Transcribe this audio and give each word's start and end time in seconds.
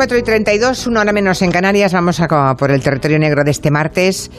las 0.00 0.06
4 0.06 0.16
y 0.16 0.22
32, 0.22 0.86
una 0.86 1.00
hora 1.02 1.12
menos 1.12 1.42
en 1.42 1.52
Canarias. 1.52 1.92
Vamos 1.92 2.20
a 2.20 2.56
por 2.56 2.70
el 2.70 2.82
territorio 2.82 3.18
negro 3.18 3.44
de 3.44 3.50
este 3.50 3.70
martes. 3.70 4.30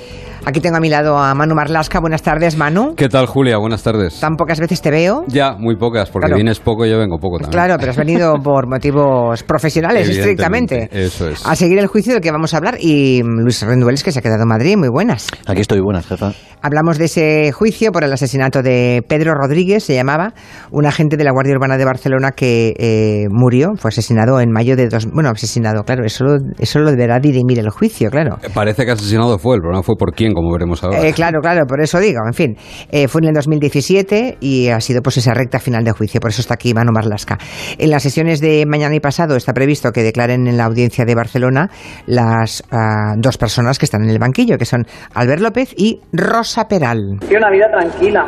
Aquí 0.43 0.59
tengo 0.59 0.77
a 0.77 0.79
mi 0.79 0.89
lado 0.89 1.19
a 1.19 1.35
Manu 1.35 1.53
Marlasca. 1.53 1.99
Buenas 1.99 2.23
tardes, 2.23 2.57
Manu. 2.57 2.95
¿Qué 2.95 3.09
tal, 3.09 3.27
Julia? 3.27 3.57
Buenas 3.57 3.83
tardes. 3.83 4.19
¿Tan 4.19 4.35
pocas 4.37 4.59
veces 4.59 4.81
te 4.81 4.89
veo? 4.89 5.23
Ya, 5.27 5.53
muy 5.53 5.75
pocas, 5.75 6.09
porque 6.09 6.33
vienes 6.33 6.59
poco 6.59 6.83
y 6.85 6.89
yo 6.89 6.97
vengo 6.97 7.19
poco 7.19 7.37
también. 7.37 7.51
Claro, 7.51 7.75
pero 7.79 7.91
has 7.91 7.97
venido 7.97 8.33
por 8.43 8.67
motivos 8.67 9.43
profesionales, 9.43 10.09
estrictamente. 10.09 10.89
Eso 10.91 11.29
es. 11.29 11.45
A 11.45 11.55
seguir 11.55 11.77
el 11.77 11.87
juicio 11.87 12.13
del 12.13 12.21
que 12.23 12.31
vamos 12.31 12.55
a 12.55 12.57
hablar. 12.57 12.77
Y 12.79 13.21
Luis 13.21 13.61
Rendueles, 13.61 14.03
que 14.03 14.11
se 14.11 14.19
ha 14.19 14.21
quedado 14.23 14.41
en 14.41 14.49
Madrid. 14.49 14.77
Muy 14.77 14.89
buenas. 14.89 15.27
Aquí 15.45 15.61
estoy, 15.61 15.79
buenas, 15.79 16.07
jefa. 16.07 16.33
Hablamos 16.63 16.99
de 16.99 17.05
ese 17.05 17.51
juicio 17.51 17.91
por 17.91 18.03
el 18.03 18.13
asesinato 18.13 18.61
de 18.61 19.03
Pedro 19.07 19.33
Rodríguez, 19.33 19.83
se 19.83 19.95
llamaba, 19.95 20.33
un 20.69 20.85
agente 20.85 21.17
de 21.17 21.23
la 21.23 21.31
Guardia 21.31 21.55
Urbana 21.55 21.75
de 21.75 21.85
Barcelona 21.85 22.33
que 22.33 22.73
eh, 22.77 23.25
murió, 23.31 23.69
fue 23.77 23.89
asesinado 23.89 24.39
en 24.39 24.51
mayo 24.51 24.75
de 24.75 24.87
dos... 24.87 25.07
Bueno, 25.11 25.29
asesinado, 25.29 25.83
claro, 25.83 26.05
eso 26.05 26.23
lo, 26.23 26.37
eso 26.59 26.79
lo 26.79 26.91
deberá 26.91 27.19
dirimir 27.19 27.57
el 27.57 27.71
juicio, 27.71 28.11
claro. 28.11 28.37
Eh, 28.43 28.49
parece 28.53 28.85
que 28.85 28.91
asesinado 28.91 29.39
fue, 29.39 29.55
el 29.55 29.61
problema 29.61 29.81
fue 29.81 29.95
por 29.97 30.13
quién, 30.13 30.30
como 30.33 30.51
veremos 30.51 30.83
ahora. 30.83 31.07
Eh, 31.07 31.13
claro, 31.13 31.39
claro, 31.41 31.65
por 31.65 31.81
eso 31.81 31.99
digo, 31.99 32.19
en 32.25 32.33
fin. 32.33 32.57
Eh, 32.91 33.07
fue 33.07 33.21
en 33.21 33.29
el 33.29 33.33
2017 33.33 34.37
y 34.39 34.69
ha 34.69 34.79
sido 34.79 35.01
pues 35.01 35.17
esa 35.17 35.33
recta 35.33 35.59
final 35.59 35.83
de 35.83 35.91
juicio, 35.91 36.19
por 36.19 36.29
eso 36.29 36.41
está 36.41 36.55
aquí 36.55 36.73
Manu 36.73 36.91
Marlasca. 36.91 37.37
En 37.77 37.89
las 37.89 38.03
sesiones 38.03 38.41
de 38.41 38.65
mañana 38.65 38.95
y 38.95 38.99
pasado 38.99 39.35
está 39.35 39.53
previsto 39.53 39.91
que 39.91 40.03
declaren 40.03 40.47
en 40.47 40.57
la 40.57 40.65
audiencia 40.65 41.05
de 41.05 41.15
Barcelona 41.15 41.69
las 42.05 42.63
ah, 42.71 43.15
dos 43.17 43.37
personas 43.37 43.79
que 43.79 43.85
están 43.85 44.03
en 44.03 44.09
el 44.09 44.19
banquillo, 44.19 44.57
que 44.57 44.65
son 44.65 44.85
Albert 45.13 45.41
López 45.41 45.73
y 45.77 46.01
Rosa 46.11 46.67
Peral. 46.67 47.17
Quiero 47.19 47.39
una 47.39 47.51
vida 47.51 47.67
tranquila, 47.71 48.25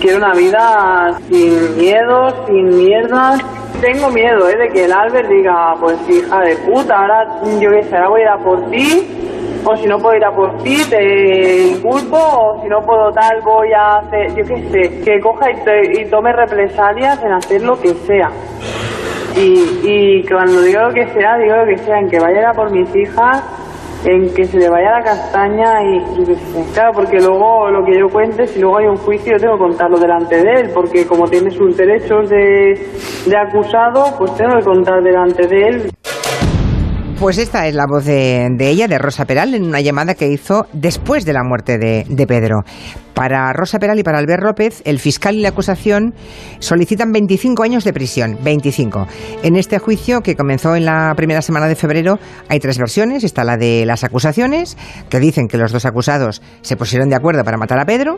quiero 0.00 0.18
una 0.18 0.32
vida 0.34 1.18
sin 1.28 1.76
miedo, 1.76 2.46
sin 2.46 2.76
mierdas 2.76 3.40
tengo 3.80 4.10
miedo 4.10 4.48
¿eh? 4.48 4.56
de 4.56 4.68
que 4.68 4.84
el 4.84 4.92
Albert 4.92 5.28
diga, 5.28 5.74
pues 5.80 5.96
hija 6.08 6.40
de 6.40 6.56
puta, 6.56 6.94
ahora 6.94 7.40
yo 7.58 7.70
qué 7.70 7.82
sé, 7.84 7.96
ahora 7.96 8.08
voy 8.08 8.20
a 8.20 8.24
ir 8.24 8.28
a 8.28 8.38
por 8.38 8.70
ti, 8.70 9.08
o 9.64 9.76
si 9.76 9.86
no 9.86 9.98
puedo 9.98 10.16
ir 10.16 10.24
a 10.24 10.34
por 10.34 10.62
ti, 10.62 10.82
te 10.88 11.68
inculpo, 11.68 12.16
o 12.16 12.62
si 12.62 12.68
no 12.68 12.80
puedo 12.80 13.10
tal, 13.12 13.40
voy 13.42 13.72
a 13.72 13.96
hacer, 13.96 14.34
yo 14.34 14.44
qué 14.44 14.70
sé, 14.70 15.02
que 15.02 15.20
coja 15.20 15.46
y, 15.50 16.04
tome 16.10 16.32
represalias 16.32 17.22
en 17.22 17.32
hacer 17.32 17.62
lo 17.62 17.80
que 17.80 17.94
sea. 18.06 18.30
Y, 19.36 19.80
y 19.82 20.28
cuando 20.28 20.60
digo 20.60 20.82
lo 20.82 20.92
que 20.92 21.06
sea, 21.08 21.38
digo 21.38 21.56
lo 21.56 21.66
que 21.66 21.78
sea, 21.78 22.00
en 22.00 22.10
que 22.10 22.18
vaya 22.18 22.50
a 22.50 22.52
por 22.52 22.70
mis 22.70 22.94
hijas, 22.94 23.42
en 24.04 24.32
que 24.34 24.44
se 24.44 24.58
le 24.58 24.68
vaya 24.68 24.92
la 24.92 25.02
castaña 25.02 25.82
y, 25.82 26.00
claro, 26.72 26.92
porque 26.94 27.18
luego 27.18 27.70
lo 27.70 27.84
que 27.84 27.98
yo 27.98 28.08
cuente, 28.08 28.46
si 28.46 28.60
luego 28.60 28.78
hay 28.78 28.86
un 28.86 28.96
juicio, 28.96 29.32
yo 29.32 29.38
tengo 29.38 29.54
que 29.54 29.60
contarlo 29.60 29.98
delante 29.98 30.36
de 30.36 30.60
él, 30.60 30.70
porque 30.72 31.06
como 31.06 31.26
tiene 31.28 31.50
sus 31.50 31.76
derechos 31.76 32.30
de, 32.30 32.88
de 33.26 33.36
acusado, 33.36 34.04
pues 34.18 34.34
tengo 34.36 34.56
que 34.58 34.64
contar 34.64 35.02
delante 35.02 35.46
de 35.46 35.68
él. 35.68 35.89
Pues 37.20 37.36
esta 37.36 37.68
es 37.68 37.74
la 37.74 37.84
voz 37.86 38.06
de, 38.06 38.48
ella, 38.58 38.88
de 38.88 38.96
Rosa 38.96 39.26
Peral, 39.26 39.54
en 39.54 39.64
una 39.64 39.82
llamada 39.82 40.14
que 40.14 40.28
hizo 40.28 40.66
después 40.72 41.26
de 41.26 41.34
la 41.34 41.44
muerte 41.44 41.76
de, 41.76 42.06
de, 42.08 42.26
Pedro. 42.26 42.62
Para 43.12 43.52
Rosa 43.52 43.78
Peral 43.78 43.98
y 43.98 44.02
para 44.02 44.16
Albert 44.16 44.42
López, 44.42 44.80
el 44.86 44.98
fiscal 44.98 45.34
y 45.34 45.42
la 45.42 45.50
acusación 45.50 46.14
solicitan 46.60 47.12
25 47.12 47.62
años 47.62 47.84
de 47.84 47.92
prisión. 47.92 48.38
25. 48.42 49.06
En 49.42 49.56
este 49.56 49.78
juicio, 49.78 50.22
que 50.22 50.34
comenzó 50.34 50.74
en 50.76 50.86
la 50.86 51.12
primera 51.14 51.42
semana 51.42 51.68
de 51.68 51.74
febrero, 51.74 52.18
hay 52.48 52.58
tres 52.58 52.78
versiones. 52.78 53.22
Está 53.22 53.44
la 53.44 53.58
de 53.58 53.84
las 53.84 54.02
acusaciones, 54.02 54.78
que 55.10 55.20
dicen 55.20 55.46
que 55.46 55.58
los 55.58 55.72
dos 55.72 55.84
acusados 55.84 56.40
se 56.62 56.78
pusieron 56.78 57.10
de 57.10 57.16
acuerdo 57.16 57.44
para 57.44 57.58
matar 57.58 57.80
a 57.80 57.84
Pedro. 57.84 58.16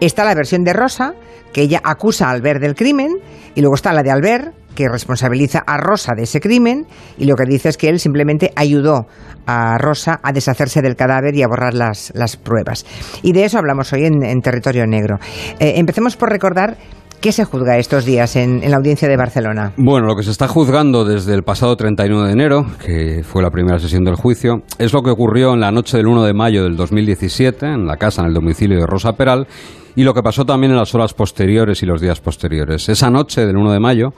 Está 0.00 0.24
la 0.24 0.34
versión 0.34 0.64
de 0.64 0.72
Rosa, 0.72 1.12
que 1.52 1.60
ella 1.60 1.82
acusa 1.84 2.28
a 2.28 2.30
Albert 2.30 2.62
del 2.62 2.74
crimen. 2.74 3.18
Y 3.54 3.60
luego 3.60 3.74
está 3.74 3.92
la 3.92 4.02
de 4.02 4.10
Albert, 4.10 4.54
que 4.78 4.88
responsabiliza 4.88 5.64
a 5.66 5.76
Rosa 5.76 6.14
de 6.14 6.22
ese 6.22 6.38
crimen 6.38 6.86
y 7.18 7.24
lo 7.24 7.34
que 7.34 7.44
dice 7.46 7.68
es 7.68 7.76
que 7.76 7.88
él 7.88 7.98
simplemente 7.98 8.52
ayudó 8.54 9.06
a 9.44 9.76
Rosa 9.76 10.20
a 10.22 10.30
deshacerse 10.30 10.82
del 10.82 10.94
cadáver 10.94 11.34
y 11.34 11.42
a 11.42 11.48
borrar 11.48 11.74
las, 11.74 12.12
las 12.14 12.36
pruebas. 12.36 12.86
Y 13.24 13.32
de 13.32 13.44
eso 13.44 13.58
hablamos 13.58 13.92
hoy 13.92 14.04
en, 14.04 14.40
Territorio 14.40 14.86
Negro. 14.86 15.16
Eh, 15.58 15.72
empecemos 15.78 16.16
por 16.16 16.30
recordar 16.30 16.76
¿Qué 17.20 17.32
se 17.32 17.44
juzga 17.44 17.76
estos 17.78 18.04
días 18.04 18.36
en, 18.36 18.62
en, 18.62 18.70
la 18.70 18.76
audiencia 18.76 19.08
de 19.08 19.16
Barcelona? 19.16 19.72
Bueno, 19.76 20.06
lo 20.06 20.14
que 20.14 20.22
se 20.22 20.30
está 20.30 20.46
juzgando 20.46 21.04
desde 21.04 21.34
el 21.34 21.42
pasado 21.42 21.74
31 21.74 22.26
de 22.26 22.32
enero, 22.32 22.64
que 22.78 23.24
fue 23.24 23.42
la 23.42 23.50
primera 23.50 23.80
sesión 23.80 24.04
del 24.04 24.14
juicio, 24.14 24.62
es 24.78 24.92
lo 24.92 25.02
que 25.02 25.10
ocurrió 25.10 25.52
en 25.54 25.58
la 25.58 25.72
noche 25.72 25.96
del 25.96 26.06
1 26.06 26.22
de 26.22 26.32
mayo 26.32 26.62
del 26.62 26.76
2017 26.76 27.66
en 27.66 27.86
la 27.88 27.96
casa, 27.96 28.22
en 28.22 28.28
el 28.28 28.34
domicilio 28.34 28.78
de 28.78 28.86
Rosa 28.86 29.14
Peral, 29.14 29.48
y 29.96 30.04
lo 30.04 30.14
que 30.14 30.22
pasó 30.22 30.44
también 30.44 30.72
en 30.72 30.78
las 30.78 30.94
horas 30.94 31.14
posteriores 31.14 31.82
y 31.82 31.86
los 31.86 32.00
días 32.00 32.20
posteriores. 32.20 32.88
Esa 32.88 33.10
noche 33.10 33.46
del 33.46 33.56
1 33.56 33.72
de 33.72 33.80
mayo, 33.80 34.10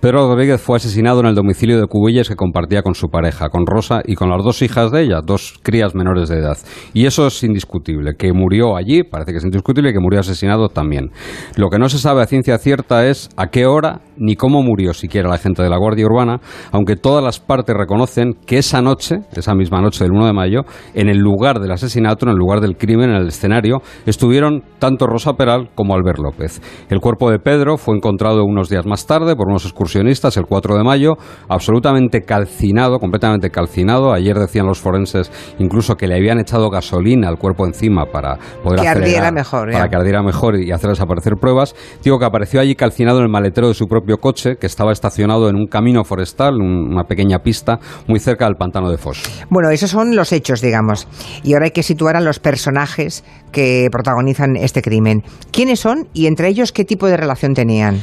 Pedro 0.00 0.28
Rodríguez 0.28 0.60
fue 0.60 0.76
asesinado 0.76 1.20
en 1.20 1.26
el 1.26 1.34
domicilio 1.34 1.80
de 1.80 1.86
Cubillas 1.86 2.28
que 2.28 2.36
compartía 2.36 2.82
con 2.82 2.94
su 2.94 3.08
pareja, 3.08 3.48
con 3.48 3.66
Rosa 3.66 4.00
y 4.04 4.14
con 4.14 4.30
las 4.30 4.42
dos 4.44 4.62
hijas 4.62 4.90
de 4.92 5.02
ella, 5.02 5.20
dos 5.24 5.58
crías 5.62 5.94
menores 5.94 6.28
de 6.28 6.38
edad. 6.38 6.56
Y 6.92 7.06
eso 7.06 7.26
es 7.26 7.42
indiscutible, 7.42 8.14
que 8.16 8.32
murió 8.32 8.76
allí, 8.76 9.02
parece 9.02 9.32
que 9.32 9.38
es 9.38 9.44
indiscutible, 9.44 9.90
y 9.90 9.92
que 9.92 10.00
murió 10.00 10.20
asesinado 10.20 10.68
también. 10.68 11.10
Lo 11.56 11.68
que 11.68 11.78
no 11.78 11.88
se 11.88 11.98
sabe 11.98 12.22
a 12.22 12.26
ciencia 12.26 12.58
cierta 12.58 13.06
es 13.06 13.28
a 13.36 13.48
qué 13.48 13.66
hora 13.66 14.00
ni 14.16 14.36
cómo 14.36 14.62
murió 14.62 14.94
siquiera 14.94 15.28
la 15.28 15.38
gente 15.38 15.62
de 15.62 15.70
la 15.70 15.78
Guardia 15.78 16.06
Urbana, 16.06 16.40
aunque 16.72 16.96
todas 16.96 17.22
las 17.22 17.40
partes 17.40 17.76
reconocen 17.76 18.34
que 18.46 18.58
esa 18.58 18.80
noche, 18.80 19.16
esa 19.34 19.54
misma 19.54 19.80
noche 19.80 20.04
del 20.04 20.12
1 20.12 20.26
de 20.26 20.32
mayo, 20.32 20.60
en 20.94 21.08
el 21.08 21.18
lugar 21.18 21.60
del 21.60 21.72
asesinato, 21.72 22.26
en 22.26 22.32
el 22.32 22.38
lugar 22.38 22.60
del 22.60 22.76
crimen, 22.76 23.10
en 23.10 23.16
el 23.16 23.28
escenario, 23.28 23.82
estuvieron 24.06 24.62
tanto 24.78 25.06
Rosa 25.16 25.32
Peral 25.32 25.70
como 25.74 25.94
Albert 25.94 26.18
López. 26.18 26.60
El 26.90 27.00
cuerpo 27.00 27.30
de 27.30 27.38
Pedro 27.38 27.78
fue 27.78 27.96
encontrado 27.96 28.44
unos 28.44 28.68
días 28.68 28.84
más 28.84 29.06
tarde 29.06 29.34
por 29.34 29.48
unos 29.48 29.64
excursionistas 29.64 30.36
el 30.36 30.44
4 30.44 30.76
de 30.76 30.84
mayo, 30.84 31.14
absolutamente 31.48 32.20
calcinado, 32.20 32.98
completamente 32.98 33.48
calcinado. 33.48 34.12
Ayer 34.12 34.36
decían 34.36 34.66
los 34.66 34.78
forenses 34.78 35.32
incluso 35.58 35.94
que 35.94 36.06
le 36.06 36.16
habían 36.16 36.38
echado 36.38 36.68
gasolina 36.68 37.28
al 37.28 37.38
cuerpo 37.38 37.64
encima 37.64 38.04
para 38.12 38.36
poder 38.62 38.80
que 38.80 38.88
ardiera 38.88 39.32
mejor, 39.32 39.72
para 39.72 39.88
que 39.88 39.96
ardiera 39.96 40.22
mejor 40.22 40.60
y 40.60 40.70
hacer 40.70 40.90
desaparecer 40.90 41.36
pruebas. 41.40 41.74
Digo 42.04 42.18
que 42.18 42.26
apareció 42.26 42.60
allí 42.60 42.74
calcinado 42.74 43.20
en 43.20 43.24
el 43.24 43.30
maletero 43.30 43.68
de 43.68 43.74
su 43.74 43.86
propio 43.86 44.18
coche 44.18 44.56
que 44.60 44.66
estaba 44.66 44.92
estacionado 44.92 45.48
en 45.48 45.56
un 45.56 45.66
camino 45.66 46.04
forestal, 46.04 46.56
una 46.60 47.04
pequeña 47.04 47.38
pista 47.38 47.78
muy 48.06 48.20
cerca 48.20 48.44
del 48.44 48.56
pantano 48.56 48.90
de 48.90 48.98
Foz. 48.98 49.22
Bueno, 49.48 49.70
esos 49.70 49.88
son 49.88 50.14
los 50.14 50.32
hechos, 50.32 50.60
digamos. 50.60 51.08
Y 51.42 51.54
ahora 51.54 51.64
hay 51.64 51.70
que 51.70 51.82
situar 51.82 52.16
a 52.16 52.20
los 52.20 52.38
personajes 52.38 53.24
que 53.50 53.88
protagonizan 53.90 54.56
este 54.56 54.82
crimen. 54.82 55.05
¿Quiénes 55.52 55.80
son 55.80 56.08
y 56.12 56.26
entre 56.26 56.48
ellos 56.48 56.72
qué 56.72 56.84
tipo 56.84 57.06
de 57.06 57.16
relación 57.16 57.54
tenían? 57.54 58.00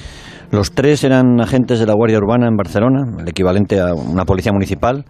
Los 0.52 0.72
tres 0.72 1.03
eran 1.03 1.41
agentes 1.41 1.80
de 1.80 1.88
la 1.88 1.94
Guardia 1.94 2.18
Urbana 2.19 2.47
en 2.47 2.56
Barcelona, 2.56 3.06
el 3.19 3.28
equivalente 3.28 3.80
a 3.80 3.94
una 3.94 4.24
policía 4.24 4.52
municipal. 4.52 5.06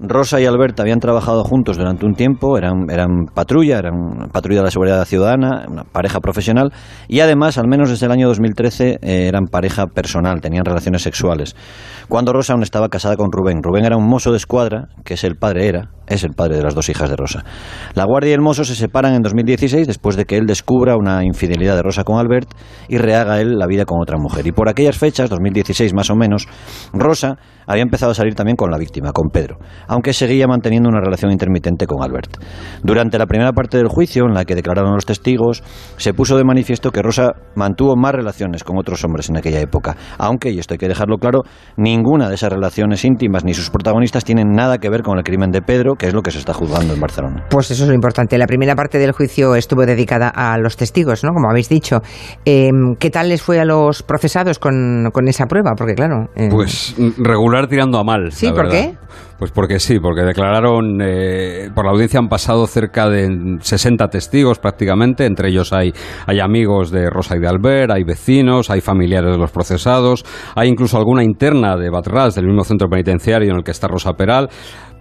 Rosa 0.00 0.40
y 0.40 0.46
Alberta 0.46 0.82
habían 0.82 0.98
trabajado 0.98 1.44
juntos 1.44 1.76
durante 1.76 2.04
un 2.04 2.14
tiempo, 2.14 2.58
eran, 2.58 2.90
eran 2.90 3.26
patrulla, 3.32 3.78
eran 3.78 4.28
patrulla 4.32 4.60
de 4.60 4.64
la 4.64 4.70
seguridad 4.70 5.04
ciudadana, 5.04 5.66
una 5.68 5.84
pareja 5.84 6.20
profesional 6.20 6.72
y 7.08 7.20
además, 7.20 7.58
al 7.58 7.68
menos 7.68 7.90
desde 7.90 8.06
el 8.06 8.12
año 8.12 8.28
2013, 8.28 8.98
eh, 9.02 9.28
eran 9.28 9.46
pareja 9.46 9.86
personal, 9.86 10.40
tenían 10.40 10.64
relaciones 10.64 11.02
sexuales. 11.02 11.54
Cuando 12.08 12.32
Rosa 12.32 12.54
aún 12.54 12.62
estaba 12.62 12.88
casada 12.88 13.16
con 13.16 13.30
Rubén. 13.30 13.62
Rubén 13.62 13.84
era 13.84 13.96
un 13.96 14.06
mozo 14.06 14.30
de 14.30 14.36
escuadra, 14.36 14.88
que 15.04 15.14
es 15.14 15.24
el 15.24 15.36
padre, 15.36 15.68
era, 15.68 15.90
es 16.06 16.24
el 16.24 16.32
padre 16.32 16.56
de 16.56 16.62
las 16.62 16.74
dos 16.74 16.88
hijas 16.88 17.10
de 17.10 17.16
Rosa. 17.16 17.44
La 17.94 18.04
guardia 18.04 18.30
y 18.30 18.34
el 18.34 18.40
mozo 18.40 18.64
se 18.64 18.74
separan 18.74 19.14
en 19.14 19.22
2016 19.22 19.86
después 19.86 20.16
de 20.16 20.24
que 20.24 20.36
él 20.36 20.46
descubra 20.46 20.96
una 20.96 21.24
infidelidad 21.24 21.76
de 21.76 21.82
Rosa 21.82 22.04
con 22.04 22.18
Albert 22.18 22.50
y 22.88 22.98
rehaga 22.98 23.40
él 23.40 23.58
la 23.58 23.66
vida 23.66 23.84
con 23.84 24.00
otra 24.00 24.18
mujer. 24.18 24.46
Y 24.46 24.52
por 24.52 24.68
aquellas 24.68 24.98
fechas, 24.98 25.30
2016 25.30 25.94
más 25.94 26.10
o 26.10 26.16
menos, 26.16 26.46
Rosa 26.92 27.36
había 27.66 27.82
empezado 27.82 28.12
a 28.12 28.14
salir 28.14 28.34
también 28.34 28.56
con 28.56 28.70
la 28.70 28.78
víctima, 28.78 29.12
con 29.12 29.30
Pedro, 29.30 29.58
aunque 29.88 30.12
seguía 30.12 30.46
manteniendo 30.46 30.88
una 30.88 31.00
relación 31.00 31.32
intermitente 31.32 31.86
con 31.86 32.02
Albert. 32.02 32.36
Durante 32.82 33.18
la 33.18 33.26
primera 33.26 33.52
parte 33.52 33.76
del 33.76 33.88
juicio, 33.88 34.24
en 34.26 34.34
la 34.34 34.44
que 34.44 34.54
declararon 34.54 34.94
los 34.94 35.06
testigos, 35.06 35.62
se 35.96 36.12
puso 36.12 36.36
de 36.36 36.44
manifiesto 36.44 36.90
que 36.90 37.02
Rosa 37.02 37.32
mantuvo 37.54 37.96
más 37.96 38.12
relaciones 38.12 38.64
con 38.64 38.78
otros 38.78 39.02
hombres 39.04 39.30
en 39.30 39.36
aquella 39.36 39.60
época, 39.60 39.96
aunque, 40.18 40.50
y 40.50 40.58
esto 40.58 40.74
hay 40.74 40.78
que 40.78 40.88
dejarlo 40.88 41.16
claro, 41.18 41.42
ninguna 41.76 42.28
de 42.28 42.34
esas 42.34 42.52
relaciones 42.52 43.04
íntimas 43.04 43.44
ni 43.44 43.54
sus 43.54 43.70
protagonistas 43.70 44.24
tienen 44.24 44.52
nada 44.52 44.78
que 44.78 44.90
ver 44.90 45.02
con 45.02 45.18
el 45.18 45.24
crimen 45.24 45.50
de 45.50 45.62
Pedro 45.62 45.93
que 45.98 46.06
es 46.06 46.14
lo 46.14 46.22
que 46.22 46.30
se 46.30 46.38
está 46.38 46.52
juzgando 46.52 46.94
en 46.94 47.00
Barcelona. 47.00 47.46
Pues 47.50 47.70
eso 47.70 47.84
es 47.84 47.88
lo 47.88 47.94
importante. 47.94 48.38
La 48.38 48.46
primera 48.46 48.74
parte 48.74 48.98
del 48.98 49.12
juicio 49.12 49.54
estuvo 49.54 49.86
dedicada 49.86 50.28
a 50.28 50.56
los 50.58 50.76
testigos, 50.76 51.24
¿no? 51.24 51.30
Como 51.32 51.50
habéis 51.50 51.68
dicho. 51.68 52.00
Em, 52.44 52.96
¿Qué 52.98 53.10
tal 53.10 53.28
les 53.28 53.42
fue 53.42 53.60
a 53.60 53.64
los 53.64 54.02
procesados 54.02 54.58
con, 54.58 55.10
esa 55.26 55.46
prueba? 55.46 55.72
Porque 55.76 55.94
claro... 55.94 56.28
Em, 56.34 56.50
pues 56.50 56.94
regular 57.18 57.68
tirando 57.68 57.98
a 57.98 58.04
mal. 58.04 58.32
¿Sí? 58.32 58.50
¿Por 58.50 58.68
qué? 58.68 58.94
Pues 59.38 59.50
porque 59.50 59.80
sí, 59.80 59.98
porque 59.98 60.22
declararon, 60.22 61.00
eh, 61.02 61.68
por 61.74 61.84
la 61.84 61.90
audiencia 61.90 62.20
han 62.20 62.28
pasado 62.28 62.66
cerca 62.66 63.08
de 63.08 63.58
60 63.60 64.08
testigos 64.08 64.58
prácticamente, 64.58 65.26
entre 65.26 65.48
ellos 65.48 65.72
hay, 65.72 65.92
hay 66.26 66.40
amigos 66.40 66.90
de 66.92 67.10
Rosa 67.10 67.36
y 67.36 67.40
de 67.40 67.48
Albert, 67.48 67.90
hay 67.90 68.04
vecinos, 68.04 68.70
hay 68.70 68.80
familiares 68.80 69.32
de 69.32 69.38
los 69.38 69.50
procesados, 69.50 70.24
hay 70.54 70.68
incluso 70.68 70.96
alguna 70.96 71.24
interna 71.24 71.76
de 71.76 71.90
Batrás, 71.90 72.36
del 72.36 72.46
mismo 72.46 72.62
centro 72.62 72.88
penitenciario 72.88 73.50
en 73.50 73.56
el 73.56 73.64
que 73.64 73.72
está 73.72 73.88
Rosa 73.88 74.12
Peral 74.12 74.48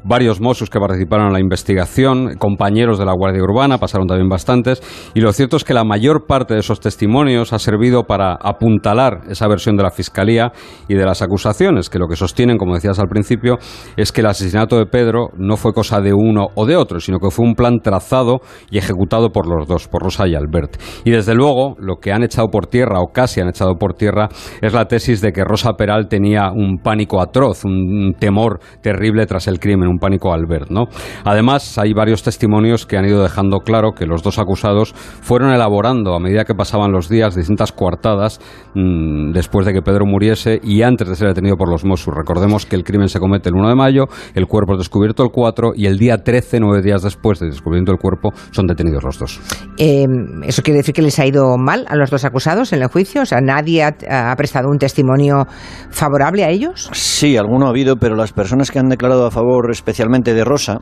varios 0.04 0.42
Mossos 0.42 0.70
que 0.70 0.80
participaron 0.80 1.28
en 1.28 1.34
la 1.34 1.40
investigación, 1.40 2.36
compañeros 2.38 3.00
de 3.00 3.06
la 3.06 3.14
Guardia 3.14 3.44
Urbana, 3.44 3.78
pasaron 3.78 4.08
también 4.08 4.30
bastantes, 4.30 4.82
y 5.14 5.22
lo 5.22 5.32
cierto 5.32 5.58
es 5.58 5.64
que 5.64 5.74
la 5.74 5.84
mayor 5.84 6.26
parte 6.28 6.54
de 6.54 6.60
esos 6.60 6.80
testimonios 6.80 7.54
ha 7.54 7.60
servido 7.60 8.04
para 8.04 8.34
apuntalar 8.34 9.22
esa 9.30 9.48
versión 9.48 9.76
de 9.78 9.84
la 9.84 9.92
Fiscalía 9.92 10.52
y 10.88 10.96
de 10.96 11.06
las 11.06 11.22
acusaciones, 11.22 11.90
que 11.90 12.00
lo 12.00 12.08
que 12.08 12.16
sostienen, 12.16 12.58
como 12.58 12.76
decías 12.76 13.00
al 13.00 13.08
principio, 13.08 13.58
es 13.96 14.12
que 14.12 14.22
el 14.22 14.28
asesinato 14.28 14.78
de 14.78 14.86
Pedro 14.86 15.30
no 15.38 15.58
fue 15.58 15.74
cosa 15.74 16.02
de 16.02 16.14
uno 16.14 16.48
o 16.56 16.66
de 16.66 16.76
otro, 16.76 17.00
sino 17.00 17.20
que 17.20 17.32
fue 17.32 17.46
un 17.46 17.56
plan 17.56 17.80
trazado 17.82 18.42
y 18.70 18.78
ejecutado 18.78 19.30
por 19.30 19.48
los 19.48 19.68
dos, 19.68 19.88
por 19.88 20.04
Rosa 20.04 20.28
y 20.28 20.36
Albert. 20.36 20.78
Y 21.06 21.12
desde 21.12 21.36
luego, 21.36 21.76
lo 21.80 21.98
que 21.98 22.12
han 22.12 22.24
echado 22.24 22.48
por 22.50 22.68
tierra, 22.68 23.00
o 23.00 23.12
casi 23.12 23.42
han 23.42 23.50
echado 23.50 23.76
por 23.76 23.94
tierra, 23.94 24.30
es 24.62 24.74
la 24.74 24.86
tesis 24.86 25.22
de 25.22 25.32
que 25.32 25.44
Rosa 25.44 25.74
Peral 25.74 26.08
tenía 26.08 26.52
un 26.52 26.80
pánico 26.80 27.22
atroz, 27.22 27.66
un 27.66 28.16
temor 28.20 28.60
terrible 28.82 29.26
tras 29.26 29.48
el 29.48 29.60
crimen, 29.60 29.90
un 29.94 30.00
pánico 30.00 30.34
Albert, 30.34 30.70
¿no? 30.70 30.86
Además, 31.24 31.78
hay 31.78 31.94
varios 31.94 32.24
testimonios 32.24 32.86
que 32.86 32.98
han 32.98 33.06
ido 33.06 33.24
dejando 33.24 33.60
claro 33.60 33.92
que 33.92 34.06
los 34.06 34.24
dos 34.24 34.40
acusados 34.40 34.94
fueron 34.94 35.52
elaborando 35.52 36.16
a 36.16 36.20
medida 36.20 36.46
que 36.46 36.56
pasaban 36.56 36.92
los 36.92 37.10
días 37.10 37.36
distintas 37.36 37.72
coartadas 37.72 38.40
mmm, 38.74 39.32
después 39.32 39.66
de 39.66 39.74
que 39.74 39.82
Pedro 39.82 40.06
muriese 40.06 40.60
y 40.64 40.82
antes 40.82 41.08
de 41.08 41.16
ser 41.16 41.30
detenido 41.30 41.56
por 41.56 41.70
los 41.70 41.86
Mossos. 41.86 42.14
Recordemos 42.14 42.66
que 42.66 42.76
el 42.76 42.84
crimen 42.84 43.08
se 43.08 43.20
comete 43.20 43.50
el 43.50 43.56
1 43.56 43.70
de 43.70 43.76
mayo, 43.76 44.06
el 44.34 44.48
cuerpo 44.48 44.74
es 44.74 44.80
descubierto 44.80 45.24
el 45.24 45.30
4 45.32 45.74
y 45.76 45.86
el 45.86 45.98
día 45.98 46.18
13, 46.18 46.60
nueve 46.60 46.82
días 46.82 47.02
después 47.02 47.40
del 47.40 47.52
descubrimiento 47.52 47.92
del 47.92 48.00
cuerpo, 48.00 48.32
son 48.52 48.68
detenidos 48.68 49.04
los 49.04 49.20
dos. 49.20 49.40
Eh, 49.78 50.06
¿Eso 50.44 50.62
quiere 50.62 50.78
decir 50.78 50.94
que 50.94 51.02
les 51.02 51.20
ha 51.20 51.26
ido 51.26 51.58
mal 51.58 51.86
a 51.88 51.96
los 51.96 52.10
dos 52.10 52.26
acusados 52.26 52.74
en 52.74 52.82
el 52.82 52.88
juicio? 52.88 53.22
O 53.22 53.26
sea, 53.26 53.40
¿nadie 53.42 53.84
ha, 53.84 54.32
ha 54.32 54.36
prestado 54.36 54.70
un 54.70 54.78
testimonio 54.78 55.46
favorable 55.90 56.44
a 56.44 56.50
ellos? 56.50 56.90
Sí, 56.94 57.38
alguno 57.38 57.68
ha 57.68 57.70
habido, 57.70 57.98
pero 57.98 58.16
las 58.16 58.34
personas 58.34 58.72
que 58.72 58.80
han 58.80 58.90
declarado 58.90 59.26
a 59.26 59.32
favor 59.32 59.72
especialmente 59.84 60.34
de 60.34 60.46
Rosa 60.46 60.80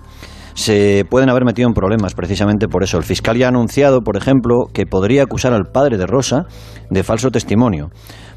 se 0.53 1.05
pueden 1.09 1.29
haber 1.29 1.43
metido 1.43 1.67
en 1.67 1.73
problemas 1.73 2.13
precisamente 2.13 2.67
por 2.67 2.83
eso. 2.83 2.97
El 2.97 3.03
fiscal 3.03 3.35
ya 3.35 3.47
ha 3.47 3.49
anunciado, 3.49 4.01
por 4.01 4.15
ejemplo, 4.15 4.67
que 4.73 4.85
podría 4.85 5.23
acusar 5.23 5.53
al 5.53 5.71
padre 5.71 5.97
de 5.97 6.05
Rosa 6.05 6.43
de 6.89 7.03
falso 7.03 7.31
testimonio, 7.31 7.89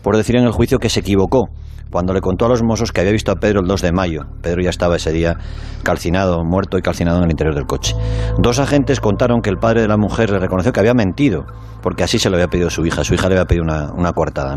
por 0.03 0.17
decir 0.17 0.37
en 0.37 0.45
el 0.45 0.53
juicio 0.53 0.79
que 0.79 0.89
se 0.89 1.01
equivocó 1.01 1.49
cuando 1.91 2.13
le 2.13 2.21
contó 2.21 2.47
a 2.47 2.49
los 2.49 2.63
mozos 2.63 2.91
que 2.91 3.03
había 3.03 3.13
visto 3.13 3.31
a 3.31 3.37
Pedro 3.37 3.61
el 3.61 3.69
2 3.69 3.83
de 3.83 3.93
mayo. 3.93 4.23
Pedro 4.43 4.63
ya 4.63 4.71
estaba 4.71 4.97
ese 4.97 5.13
día 5.13 5.37
calcinado, 5.85 6.43
muerto 6.45 6.77
y 6.77 6.83
calcinado 6.83 7.19
en 7.19 7.25
el 7.25 7.31
interior 7.31 7.55
del 7.55 7.67
coche. 7.67 7.95
Dos 8.39 8.59
agentes 8.59 8.99
contaron 9.01 9.43
que 9.43 9.51
el 9.51 9.59
padre 9.59 9.83
de 9.83 9.89
la 9.89 9.97
mujer 9.97 10.31
le 10.31 10.39
reconoció 10.41 10.73
que 10.73 10.81
había 10.81 10.95
mentido, 10.95 11.45
porque 11.83 12.03
así 12.03 12.19
se 12.19 12.31
lo 12.31 12.37
había 12.37 12.49
pedido 12.49 12.71
su 12.71 12.85
hija. 12.85 13.05
Su 13.05 13.15
hija 13.15 13.29
le 13.29 13.35
había 13.35 13.45
pedido 13.45 13.65
una, 13.65 13.93
una 13.93 14.13
coartada. 14.13 14.57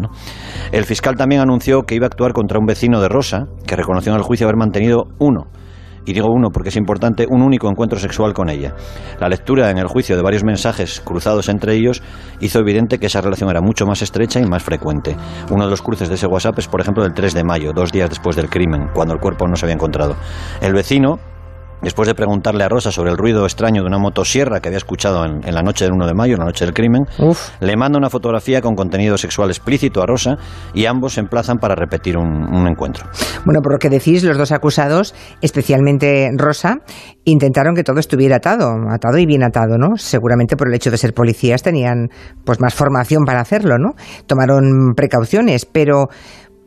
El 0.71 0.85
fiscal 0.85 1.15
también 1.15 1.41
anunció 1.41 1.83
que 1.83 1.93
iba 1.93 2.05
a 2.05 2.07
actuar 2.07 2.33
contra 2.33 2.57
un 2.57 2.65
vecino 2.65 3.01
de 3.01 3.07
Rosa, 3.09 3.45
que 3.67 3.75
reconoció 3.75 4.13
en 4.13 4.17
el 4.17 4.23
juicio 4.23 4.47
haber 4.47 4.57
mantenido 4.57 5.03
uno 5.19 5.47
y 6.07 6.13
digo 6.13 6.27
uno 6.31 6.49
porque 6.49 6.69
es 6.69 6.75
importante, 6.77 7.27
un 7.29 7.41
único 7.41 7.69
encuentro 7.69 7.99
sexual 7.99 8.33
con 8.33 8.49
ella. 8.49 8.73
La 9.19 9.27
lectura 9.27 9.69
en 9.69 9.77
el 9.77 9.87
juicio 9.87 10.15
de 10.15 10.23
varios 10.23 10.43
mensajes 10.43 11.01
cruzados 11.01 11.49
entre 11.49 11.75
ellos 11.75 12.01
hizo 12.39 12.59
evidente 12.59 12.97
que 12.97 13.07
esa 13.07 13.21
relación 13.21 13.49
era 13.49 13.61
mucho 13.61 13.85
más 13.85 14.01
estrecha 14.01 14.39
y 14.39 14.45
más 14.45 14.63
frecuente. 14.63 15.15
Uno 15.51 15.65
de 15.65 15.69
los 15.69 15.81
cruces 15.81 16.07
de 16.07 16.15
ese 16.15 16.25
WhatsApp 16.25 16.59
es, 16.59 16.67
por 16.67 16.79
ejemplo, 16.79 17.03
del 17.03 17.13
3 17.13 17.33
de 17.33 17.43
mayo, 17.43 17.73
dos 17.73 17.91
días 17.91 18.09
después 18.09 18.37
del 18.37 18.49
crimen, 18.49 18.87
cuando 18.93 19.13
el 19.13 19.19
cuerpo 19.19 19.47
no 19.47 19.57
se 19.57 19.65
había 19.65 19.75
encontrado. 19.75 20.15
El 20.61 20.73
vecino, 20.73 21.19
Después 21.81 22.07
de 22.07 22.15
preguntarle 22.15 22.63
a 22.63 22.69
Rosa 22.69 22.91
sobre 22.91 23.11
el 23.11 23.17
ruido 23.17 23.43
extraño 23.45 23.81
de 23.81 23.87
una 23.87 23.99
motosierra 23.99 24.59
que 24.59 24.69
había 24.69 24.77
escuchado 24.77 25.23
en, 25.25 25.47
en, 25.47 25.53
la 25.53 25.61
noche 25.61 25.85
del 25.85 25.93
1 25.93 26.07
de 26.07 26.13
mayo, 26.13 26.33
en 26.33 26.39
la 26.39 26.45
noche 26.45 26.65
del 26.65 26.73
crimen, 26.73 27.05
Uf. 27.19 27.51
le 27.59 27.75
manda 27.77 27.97
una 27.97 28.09
fotografía 28.09 28.61
con 28.61 28.75
contenido 28.75 29.17
sexual 29.17 29.49
explícito 29.49 30.01
a 30.01 30.07
Rosa 30.07 30.37
y 30.73 30.85
ambos 30.85 31.13
se 31.13 31.19
emplazan 31.19 31.57
para 31.57 31.75
repetir 31.75 32.17
un, 32.17 32.27
un, 32.27 32.67
encuentro. 32.67 33.05
Bueno, 33.45 33.61
por 33.61 33.73
lo 33.73 33.77
que 33.77 33.89
decís, 33.89 34.23
los 34.23 34.37
dos 34.37 34.51
acusados, 34.51 35.13
especialmente 35.41 36.29
Rosa, 36.35 36.79
intentaron 37.25 37.75
que 37.75 37.83
todo 37.83 37.99
estuviera 37.99 38.37
atado, 38.37 38.73
atado 38.89 39.17
y 39.17 39.25
bien 39.25 39.43
atado, 39.43 39.77
¿no? 39.77 39.97
Seguramente 39.97 40.57
por 40.57 40.69
el 40.69 40.73
hecho 40.73 40.89
de 40.89 40.97
ser 40.97 41.13
policías 41.13 41.61
tenían 41.61 42.09
pues 42.43 42.59
más 42.59 42.73
formación 42.73 43.23
para 43.25 43.41
hacerlo, 43.41 43.77
¿no? 43.77 43.91
Tomaron 44.25 44.93
precauciones, 44.95 45.65
pero 45.65 46.07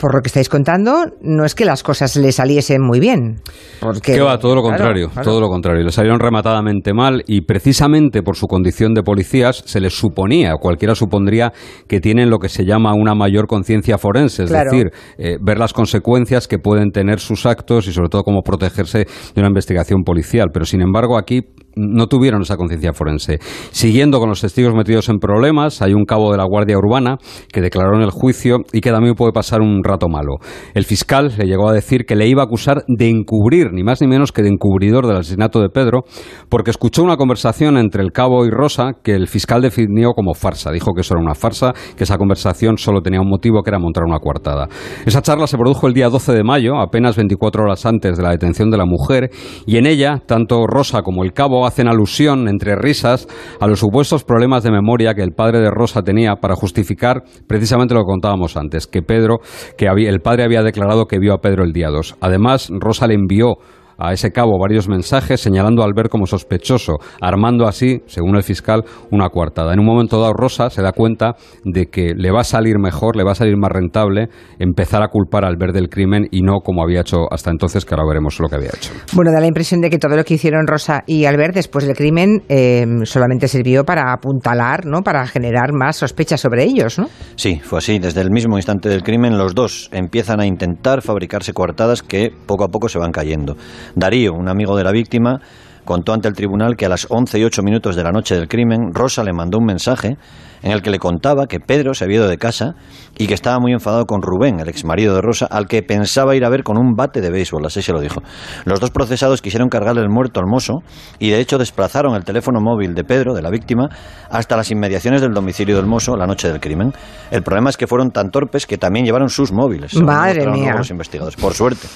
por 0.01 0.15
lo 0.15 0.23
que 0.23 0.29
estáis 0.29 0.49
contando, 0.49 1.05
no 1.21 1.45
es 1.45 1.55
que 1.55 1.67
las 1.67 1.83
cosas 1.83 2.17
le 2.17 2.33
saliesen 2.33 2.81
muy 2.81 3.01
bien. 3.01 3.37
Porque, 3.81 4.15
que 4.15 4.21
va, 4.21 4.39
todo 4.39 4.55
lo 4.55 4.63
contrario, 4.63 5.09
claro, 5.09 5.13
claro. 5.13 5.31
todo 5.31 5.41
lo 5.43 5.49
contrario. 5.49 5.85
Le 5.85 5.93
salieron 5.93 6.19
rematadamente 6.19 6.95
mal 6.95 7.23
y 7.27 7.43
precisamente 7.43 8.23
por 8.23 8.37
su 8.37 8.47
condición 8.47 8.95
de 8.95 9.03
policías 9.03 9.63
se 9.67 9.79
les 9.79 9.93
suponía, 9.93 10.55
cualquiera 10.59 10.95
supondría, 10.95 11.53
que 11.87 12.01
tienen 12.01 12.31
lo 12.31 12.39
que 12.39 12.49
se 12.49 12.65
llama 12.65 12.95
una 12.95 13.15
mayor 13.15 13.47
conciencia 13.47 13.99
forense, 13.99 14.45
es 14.45 14.51
claro. 14.51 14.71
decir, 14.71 14.91
eh, 15.19 15.37
ver 15.39 15.59
las 15.59 15.75
consecuencias 15.75 16.49
que 16.49 16.59
pueden 16.59 16.93
tener 16.93 17.21
sus 17.21 17.45
actos 17.45 17.87
y 17.87 17.93
sobre 17.93 18.09
todo 18.09 18.23
cómo 18.23 18.41
protegerse 18.41 19.01
de 19.01 19.41
una 19.41 19.49
investigación 19.49 20.03
policial. 20.03 20.49
Pero 20.51 20.65
sin 20.65 20.81
embargo 20.81 21.19
aquí 21.19 21.43
no 21.77 22.07
tuvieron 22.07 22.43
esa 22.43 22.57
conciencia 22.57 22.93
forense. 22.93 23.39
Siguiendo 23.71 24.19
con 24.19 24.29
los 24.29 24.41
testigos 24.41 24.75
metidos 24.75 25.09
en 25.09 25.19
problemas, 25.19 25.83
hay 25.83 25.95
un 25.95 26.05
cabo 26.05 26.31
de 26.31 26.39
la 26.39 26.45
Guardia 26.45 26.79
Urbana 26.79 27.19
que 27.53 27.61
declaró 27.61 27.97
en 27.97 28.03
el 28.03 28.11
juicio 28.11 28.59
y 28.73 28.81
que 28.81 28.91
también 28.91 29.15
puede 29.15 29.33
pasar 29.33 29.61
un 29.61 29.83
rato 29.83 30.09
malo. 30.09 30.37
El 30.75 30.85
fiscal 30.85 31.33
le 31.37 31.47
llegó 31.47 31.69
a 31.69 31.73
decir 31.73 32.05
que 32.07 32.17
le 32.17 32.27
iba 32.27 32.43
a 32.43 32.47
acusar 32.47 32.85
de 32.87 33.09
encubrir, 33.09 33.73
ni 33.73 33.83
más 33.83 34.01
ni 34.01 34.09
menos 34.09 34.33
que 34.33 34.43
de 34.43 34.49
encubridor 34.49 35.07
del 35.07 35.17
asesinato 35.17 35.61
de 35.61 35.69
Pedro, 35.69 36.05
porque 36.49 36.71
escuchó 36.71 37.03
una 37.03 37.17
conversación 37.17 37.77
entre 37.77 38.03
el 38.03 38.13
cabo 38.13 38.45
y 38.45 38.51
Rosa 38.51 38.93
que 39.03 39.15
el 39.15 39.29
fiscal 39.29 39.63
definió 39.63 40.13
como 40.13 40.35
farsa. 40.35 40.71
Dijo 40.71 40.93
que 40.93 41.03
eso 41.03 41.15
era 41.15 41.23
una 41.23 41.35
farsa, 41.35 41.73
que 41.97 42.05
esa 42.05 42.19
conversación 42.19 42.79
solo 42.79 43.01
tenía 43.01 43.21
un 43.21 43.29
motivo, 43.29 43.63
que 43.63 43.71
era 43.71 43.79
montar 43.79 44.05
una 44.05 44.19
coartada. 44.19 44.69
Esa 45.07 45.23
charla 45.23 45.47
se 45.47 45.57
produjo 45.57 45.87
el 45.87 45.95
día 45.95 46.09
12 46.09 46.33
de 46.33 46.45
mayo, 46.45 46.77
apenas 46.79 47.17
24 47.17 47.65
horas 47.65 47.87
antes 47.87 48.17
de 48.17 48.23
la 48.23 48.31
detención 48.31 48.71
de 48.71 48.77
la 48.77 48.87
mujer, 48.87 49.31
y 49.67 49.77
en 49.77 49.87
ella, 49.87 50.23
tanto 50.27 50.67
Rosa 50.67 51.03
como 51.03 51.25
el 51.25 51.33
cabo 51.33 51.60
hacen 51.67 51.89
alusión, 51.89 52.49
entre 52.49 52.77
risas, 52.77 53.29
a 53.61 53.67
los 53.67 53.81
supuestos 53.81 54.25
problemas 54.25 54.63
de 54.63 54.71
memoria 54.71 55.15
que 55.15 55.23
el 55.23 55.33
padre 55.33 55.61
de 55.61 55.71
Rosa 55.71 56.03
tenía 56.03 56.37
para 56.37 56.55
justificar 56.55 57.23
precisamente 57.47 57.95
lo 57.95 58.01
que 58.01 58.11
contábamos 58.11 58.57
antes, 58.57 58.87
que 58.87 59.03
Pedro, 59.03 59.41
que 59.77 59.89
había, 59.89 60.11
el 60.11 60.21
padre 60.21 60.45
había 60.45 60.63
declarado 60.63 61.07
que 61.07 61.19
vio 61.19 61.35
a 61.35 61.41
Pedro 61.41 61.65
el 61.65 61.73
día 61.73 61.89
2. 61.89 62.17
Además, 62.21 62.71
Rosa 62.73 63.07
le 63.07 63.15
envió 63.15 63.57
a 64.01 64.13
ese 64.13 64.31
cabo 64.31 64.59
varios 64.59 64.89
mensajes 64.89 65.41
señalando 65.41 65.83
a 65.83 65.85
Albert 65.85 66.11
como 66.11 66.27
sospechoso, 66.27 66.97
armando 67.21 67.67
así, 67.67 68.03
según 68.07 68.37
el 68.37 68.43
fiscal, 68.43 68.85
una 69.11 69.29
coartada. 69.29 69.73
En 69.75 69.81
un 69.81 69.87
momento 69.87 70.21
dado, 70.21 70.33
Rosa 70.33 70.71
se 70.71 70.83
da 70.83 70.93
cuenta 70.93 71.37
de 71.65 71.87
que 71.87 72.15
le 72.17 72.31
va 72.33 72.41
a 72.41 72.45
salir 72.45 72.79
mejor, 72.79 73.17
le 73.17 73.25
va 73.25 73.33
a 73.33 73.35
salir 73.35 73.57
más 73.57 73.71
rentable 73.71 74.29
empezar 74.59 75.03
a 75.03 75.09
culpar 75.09 75.45
a 75.45 75.49
Albert 75.49 75.75
del 75.75 75.89
crimen 75.89 76.27
y 76.31 76.43
no 76.43 76.61
como 76.61 76.83
había 76.83 77.03
hecho 77.03 77.31
hasta 77.31 77.51
entonces, 77.51 77.85
que 77.85 77.95
ahora 77.95 78.07
veremos 78.09 78.41
lo 78.41 78.49
que 78.49 78.57
había 78.57 78.71
hecho. 78.71 78.93
Bueno, 79.13 79.33
da 79.33 79.41
la 79.41 79.47
impresión 79.47 79.81
de 79.81 79.91
que 79.91 79.99
todo 79.99 80.17
lo 80.17 80.25
que 80.25 80.35
hicieron 80.35 80.67
Rosa 80.67 81.03
y 81.07 81.27
Albert 81.27 81.55
después 81.55 81.87
del 81.87 81.97
crimen 81.97 82.43
eh, 82.49 82.87
solamente 83.05 83.49
sirvió 83.49 83.85
para 83.85 84.13
apuntalar, 84.13 84.87
¿no? 84.87 85.03
Para 85.03 85.27
generar 85.27 85.73
más 85.73 85.97
sospechas 85.97 86.41
sobre 86.41 86.65
ellos, 86.65 86.99
¿no? 86.99 87.09
Sí, 87.37 87.61
fue 87.63 87.79
así. 87.79 87.99
Desde 87.99 88.21
el 88.21 88.31
mismo 88.31 88.57
instante 88.57 88.89
del 88.89 89.03
crimen, 89.03 89.37
los 89.37 89.55
dos 89.55 89.91
empiezan 89.93 90.41
a 90.41 90.47
intentar 90.47 91.03
fabricarse 91.03 91.53
coartadas 91.53 92.03
que 92.03 92.31
poco 92.47 92.65
a 92.65 92.69
poco 92.69 92.89
se 92.89 92.99
van 92.99 93.13
cayendo. 93.13 93.57
Darío, 93.95 94.33
un 94.35 94.49
amigo 94.49 94.77
de 94.77 94.85
la 94.85 94.93
víctima, 94.93 95.41
contó 95.85 96.13
ante 96.13 96.29
el 96.29 96.35
tribunal 96.35 96.77
que 96.77 96.87
a 96.87 96.89
las 96.89 97.07
11 97.09 97.39
y 97.39 97.45
8 97.45 97.63
minutos 97.63 97.97
de 97.97 98.05
la 98.05 98.13
noche 98.13 98.35
del 98.35 98.49
crimen, 98.49 98.95
Rosa 98.95 99.25
le 99.25 99.33
mandó 99.33 99.59
un 99.59 99.65
mensaje 99.65 100.17
en 100.63 100.73
el 100.73 100.83
que 100.83 100.91
le 100.91 100.99
contaba 100.99 101.47
que 101.47 101.61
Pedro 101.61 101.95
se 101.95 102.05
había 102.05 102.19
ido 102.19 102.29
de 102.29 102.39
casa 102.39 102.75
y 103.17 103.27
que 103.27 103.35
estaba 103.35 103.59
muy 103.59 103.73
enfadado 103.73 104.07
con 104.07 104.23
Rubén, 104.23 104.61
el 104.61 104.69
exmarido 104.69 105.15
de 105.15 105.21
Rosa, 105.21 105.47
al 105.47 105.67
que 105.67 105.83
pensaba 105.83 106.37
ir 106.37 106.45
a 106.45 106.49
ver 106.49 106.63
con 106.63 106.79
un 106.79 106.95
bate 106.95 107.21
de 107.21 107.31
béisbol, 107.31 107.65
así 107.67 107.83
se 107.83 107.93
lo 107.93 108.01
dijo. 108.01 108.23
Los 108.65 108.81
dos 108.81 108.91
procesados 108.91 109.43
quisieron 109.43 109.69
cargarle 109.69 110.03
el 110.03 110.09
muerto 110.09 110.41
al 110.41 110.47
mozo 110.47 110.83
y 111.19 111.31
de 111.31 111.41
hecho 111.41 111.59
desplazaron 111.59 112.15
el 112.15 112.25
teléfono 112.25 112.61
móvil 112.61 112.95
de 112.95 113.05
Pedro, 113.05 113.35
de 113.35 113.43
la 113.43 113.51
víctima, 113.51 113.89
hasta 114.31 114.57
las 114.57 114.71
inmediaciones 114.71 115.21
del 115.21 115.33
domicilio 115.33 115.77
del 115.77 115.87
mozo 115.87 116.17
la 116.17 116.27
noche 116.27 116.49
del 116.49 116.61
crimen. 116.61 116.93
El 117.31 117.43
problema 117.43 117.71
es 117.71 117.77
que 117.77 117.87
fueron 117.87 118.11
tan 118.11 118.31
torpes 118.31 118.67
que 118.67 118.79
también 118.79 119.05
llevaron 119.05 119.29
sus 119.29 119.53
móviles. 119.53 119.95
Madre 119.95 120.47
mía. 120.47 120.75
Los 120.77 120.91
investigadores, 120.91 121.37
por 121.37 121.53
suerte. 121.55 121.87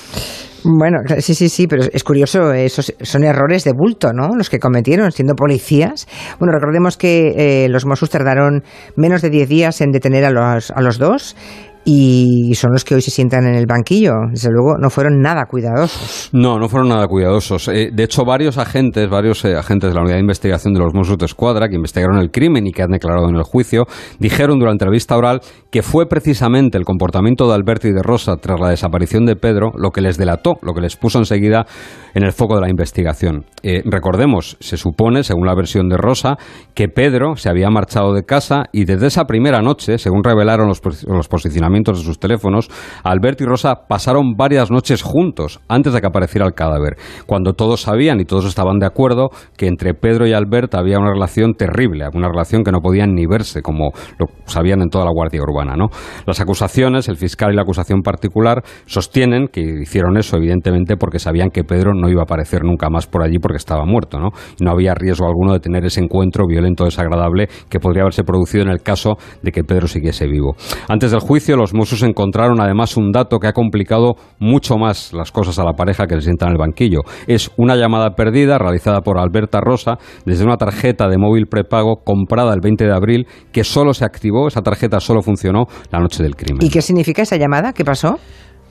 Bueno, 0.67 1.01
sí, 1.19 1.35
sí, 1.35 1.51
sí, 1.51 1.67
pero 1.67 1.83
es 1.93 2.03
curioso, 2.03 2.53
esos 2.55 2.95
son 3.03 3.25
errores 3.25 3.65
de 3.65 3.73
bulto, 3.77 4.15
¿no? 4.15 4.35
Los 4.35 4.49
que 4.49 4.59
cometieron 4.59 5.13
siendo 5.13 5.35
policías. 5.35 6.09
Bueno, 6.39 6.55
recordemos 6.55 6.97
que 6.97 7.65
eh, 7.65 7.69
los 7.69 7.85
Mossos 7.85 8.09
tardaron 8.09 8.54
menos 8.97 9.23
de 9.23 9.31
10 9.31 9.49
días 9.49 9.81
en 9.81 9.93
detener 9.93 10.25
a 10.25 10.31
los, 10.31 10.71
a 10.71 10.81
los 10.81 10.99
dos 10.99 11.37
y 11.85 12.55
son 12.55 12.73
los 12.73 12.85
que 12.85 12.95
hoy 12.95 13.03
se 13.03 13.11
sientan 13.11 13.47
en 13.47 13.55
el 13.55 13.67
banquillo. 13.67 14.13
Desde 14.31 14.51
luego, 14.51 14.79
no 14.79 14.89
fueron 14.91 15.21
nada 15.21 15.45
cuidadosos. 15.47 16.31
No, 16.33 16.59
no 16.59 16.69
fueron 16.69 16.89
nada 16.89 17.07
cuidadosos. 17.07 17.69
Eh, 17.69 17.91
de 17.93 18.05
hecho, 18.05 18.25
varios 18.25 18.59
agentes, 18.59 19.09
varios 19.09 19.45
eh, 19.45 19.55
agentes 19.55 19.91
de 19.91 19.95
la 19.95 20.01
unidad 20.01 20.17
de 20.17 20.23
investigación 20.23 20.73
de 20.73 20.81
los 20.81 20.95
Mossos 20.95 21.19
de 21.19 21.27
Escuadra, 21.27 21.69
que 21.69 21.77
investigaron 21.77 22.19
el 22.19 22.31
crimen 22.31 22.67
y 22.67 22.73
que 22.73 22.83
han 22.83 22.91
declarado 22.91 23.29
en 23.29 23.37
el 23.37 23.43
juicio, 23.43 23.85
dijeron 24.19 24.59
durante 24.59 24.85
la 24.85 24.91
vista 24.91 25.17
oral 25.17 25.41
que 25.71 25.83
fue 25.83 26.07
precisamente 26.07 26.79
el 26.79 26.85
comportamiento 26.85 27.47
de 27.49 27.55
Alberto 27.55 27.89
y 27.89 27.93
de 27.93 28.03
Rosa 28.03 28.37
tras 28.37 28.61
la 28.61 28.71
desaparición 28.71 29.27
de 29.27 29.37
Pedro 29.37 29.73
lo 29.77 29.91
que 29.91 30.01
les 30.01 30.17
delató, 30.17 30.55
lo 30.63 30.73
que 30.73 30.81
les 30.81 30.97
puso 30.97 31.19
enseguida 31.19 31.67
en 32.15 32.25
el 32.25 32.33
foco 32.33 32.55
de 32.55 32.63
la 32.63 32.71
investigación. 32.71 33.45
Eh, 33.63 33.83
recordemos, 33.85 34.57
se 34.61 34.77
supone, 34.77 35.23
según 35.23 35.47
la 35.47 35.55
versión 35.55 35.89
de 35.89 35.97
Rosa, 35.97 36.37
que 36.75 36.89
Pedro 36.89 37.37
se 37.37 37.51
había 37.51 37.71
marchado 37.71 38.15
de 38.15 38.23
casa 38.23 38.65
y 38.73 38.85
desde 38.85 39.09
esa 39.09 39.25
primera 39.25 39.61
noche, 39.61 39.99
según 39.99 40.23
revelaron 40.23 40.69
los, 40.69 40.81
los 41.07 41.29
posicionamientos 41.29 41.74
de 41.83 41.95
sus 42.05 42.19
teléfonos, 42.19 42.69
Albert 43.03 43.41
y 43.41 43.45
Rosa 43.45 43.87
pasaron 43.89 44.35
varias 44.37 44.71
noches 44.71 45.03
juntos 45.03 45.61
antes 45.69 45.93
de 45.93 46.01
que 46.01 46.07
apareciera 46.07 46.47
el 46.47 46.55
cadáver, 46.55 46.97
cuando 47.27 47.55
todos 47.55 47.83
sabían 47.83 48.21
y 48.21 48.25
todos 48.25 48.45
estaban 48.45 48.79
de 48.79 48.87
acuerdo 48.87 49.31
que 49.57 49.67
entre 49.67 49.95
Pedro 49.95 50.27
y 50.27 50.33
Albert 50.33 50.75
había 50.75 50.99
una 50.99 51.13
relación 51.13 51.55
terrible, 51.55 52.07
una 52.15 52.29
relación 52.29 52.63
que 52.63 52.71
no 52.71 52.81
podían 52.81 53.15
ni 53.15 53.27
verse, 53.27 53.63
como 53.63 53.91
lo 54.19 54.27
sabían 54.47 54.83
en 54.83 54.89
toda 54.89 55.05
la 55.05 55.11
Guardia 55.13 55.41
Urbana. 55.43 55.75
¿no? 55.77 55.89
Las 56.27 56.41
acusaciones, 56.41 57.09
el 57.09 57.17
fiscal 57.17 57.53
y 57.53 57.57
la 57.57 57.63
acusación 57.63 58.03
particular, 58.03 58.63
sostienen 58.87 59.49
que 59.49 59.61
hicieron 59.83 60.17
eso, 60.17 60.37
evidentemente, 60.37 60.97
porque 60.97 61.19
sabían 61.19 61.51
que 61.51 61.65
Pedro 61.65 61.93
no 61.95 62.09
iba 62.09 62.21
a 62.21 62.25
aparecer 62.25 62.63
nunca 62.65 62.89
más 62.91 63.07
por 63.07 63.23
allí 63.23 63.39
porque 63.39 63.57
estaba 63.57 63.85
muerto, 63.85 64.19
¿no? 64.19 64.31
No 64.61 64.71
había 64.71 64.95
riesgo 64.95 65.27
alguno 65.27 65.53
de 65.53 65.61
tener 65.61 65.85
ese 65.85 66.01
encuentro 66.01 66.47
violento 66.47 66.85
desagradable 66.85 67.49
que 67.69 67.81
podría 67.81 68.03
haberse 68.03 68.23
producido 68.25 68.65
en 68.65 68.71
el 68.71 68.83
caso 68.83 69.17
de 69.43 69.53
que 69.53 69.65
Pedro 69.65 69.89
siguiese 69.89 70.27
vivo. 70.27 70.57
Antes 70.89 71.11
del 71.11 71.21
juicio, 71.21 71.57
los 71.57 71.64
Mossos 71.73 72.03
encontraron 72.03 72.61
además 72.61 72.97
un 72.97 73.13
dato 73.13 73.39
que 73.39 73.47
ha 73.47 73.53
complicado 73.53 74.17
mucho 74.39 74.77
más 74.77 75.13
las 75.13 75.33
cosas 75.33 75.59
a 75.59 75.65
la 75.65 75.73
pareja 75.73 76.07
que 76.07 76.17
se 76.17 76.23
sienta 76.23 76.47
en 76.47 76.53
el 76.53 76.59
banquillo. 76.59 77.01
Es 77.27 77.51
una 77.57 77.77
llamada 77.77 78.11
perdida 78.11 78.59
realizada 78.59 79.01
por 79.01 79.19
Alberta 79.19 79.61
Rosa 79.61 79.99
desde 80.27 80.45
una 80.45 80.57
tarjeta 80.57 81.09
de 81.09 81.17
móvil 81.17 81.47
prepago 81.47 82.03
comprada 82.05 82.53
el 82.53 82.61
20 82.61 82.85
de 82.85 82.93
abril 82.93 83.27
que 83.53 83.65
solo 83.65 83.95
se 83.95 84.05
activó, 84.05 84.49
esa 84.49 84.63
tarjeta 84.63 85.01
solo 85.01 85.23
funcionó 85.23 85.67
la 85.91 86.01
noche 86.01 86.23
del 86.23 86.37
crimen. 86.37 86.65
¿Y 86.65 86.71
qué 86.71 86.83
significa 86.83 87.23
esa 87.23 87.37
llamada? 87.37 87.73
¿Qué 87.73 87.85
pasó? 87.85 88.19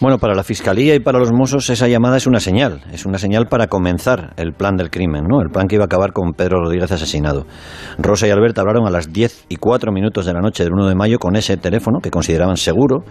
Bueno, 0.03 0.17
para 0.17 0.36
la 0.36 0.43
Fiscalía 0.43 0.95
y 0.95 1.00
para 1.00 1.17
los 1.17 1.31
Mossos 1.31 1.69
esa 1.69 1.88
llamada 1.88 2.17
es 2.17 2.27
una 2.27 2.41
señal, 2.41 2.81
es 2.91 3.05
una 3.05 3.17
señal 3.17 3.48
para 3.48 3.67
comenzar 3.67 4.33
el 4.36 4.51
plan 4.51 4.75
del 4.75 4.89
crimen, 4.89 5.24
¿no? 5.29 5.39
El 5.39 5.50
plan 5.50 5.69
que 5.69 5.75
iba 5.75 5.86
a 5.86 5.86
acabar 5.86 6.12
con 6.12 6.33
Pedro 6.33 6.60
Rodríguez 6.60 6.91
asesinado. 6.91 7.45
Rosa 7.98 8.27
y 8.27 8.31
Alberto 8.31 8.60
hablaron 8.60 8.86
a 8.86 8.89
las 8.89 9.13
10 9.13 9.45
y 9.48 9.55
4 9.55 9.93
minutos 9.93 10.25
de 10.25 10.33
la 10.33 10.41
noche 10.41 10.65
del 10.65 10.74
1 10.74 10.89
de 10.89 10.95
mayo 10.95 11.19
con 11.19 11.38
ese 11.38 11.55
teléfono 11.55 12.00
que 12.01 12.12
consideraban 12.12 12.57
seguro 12.57 13.05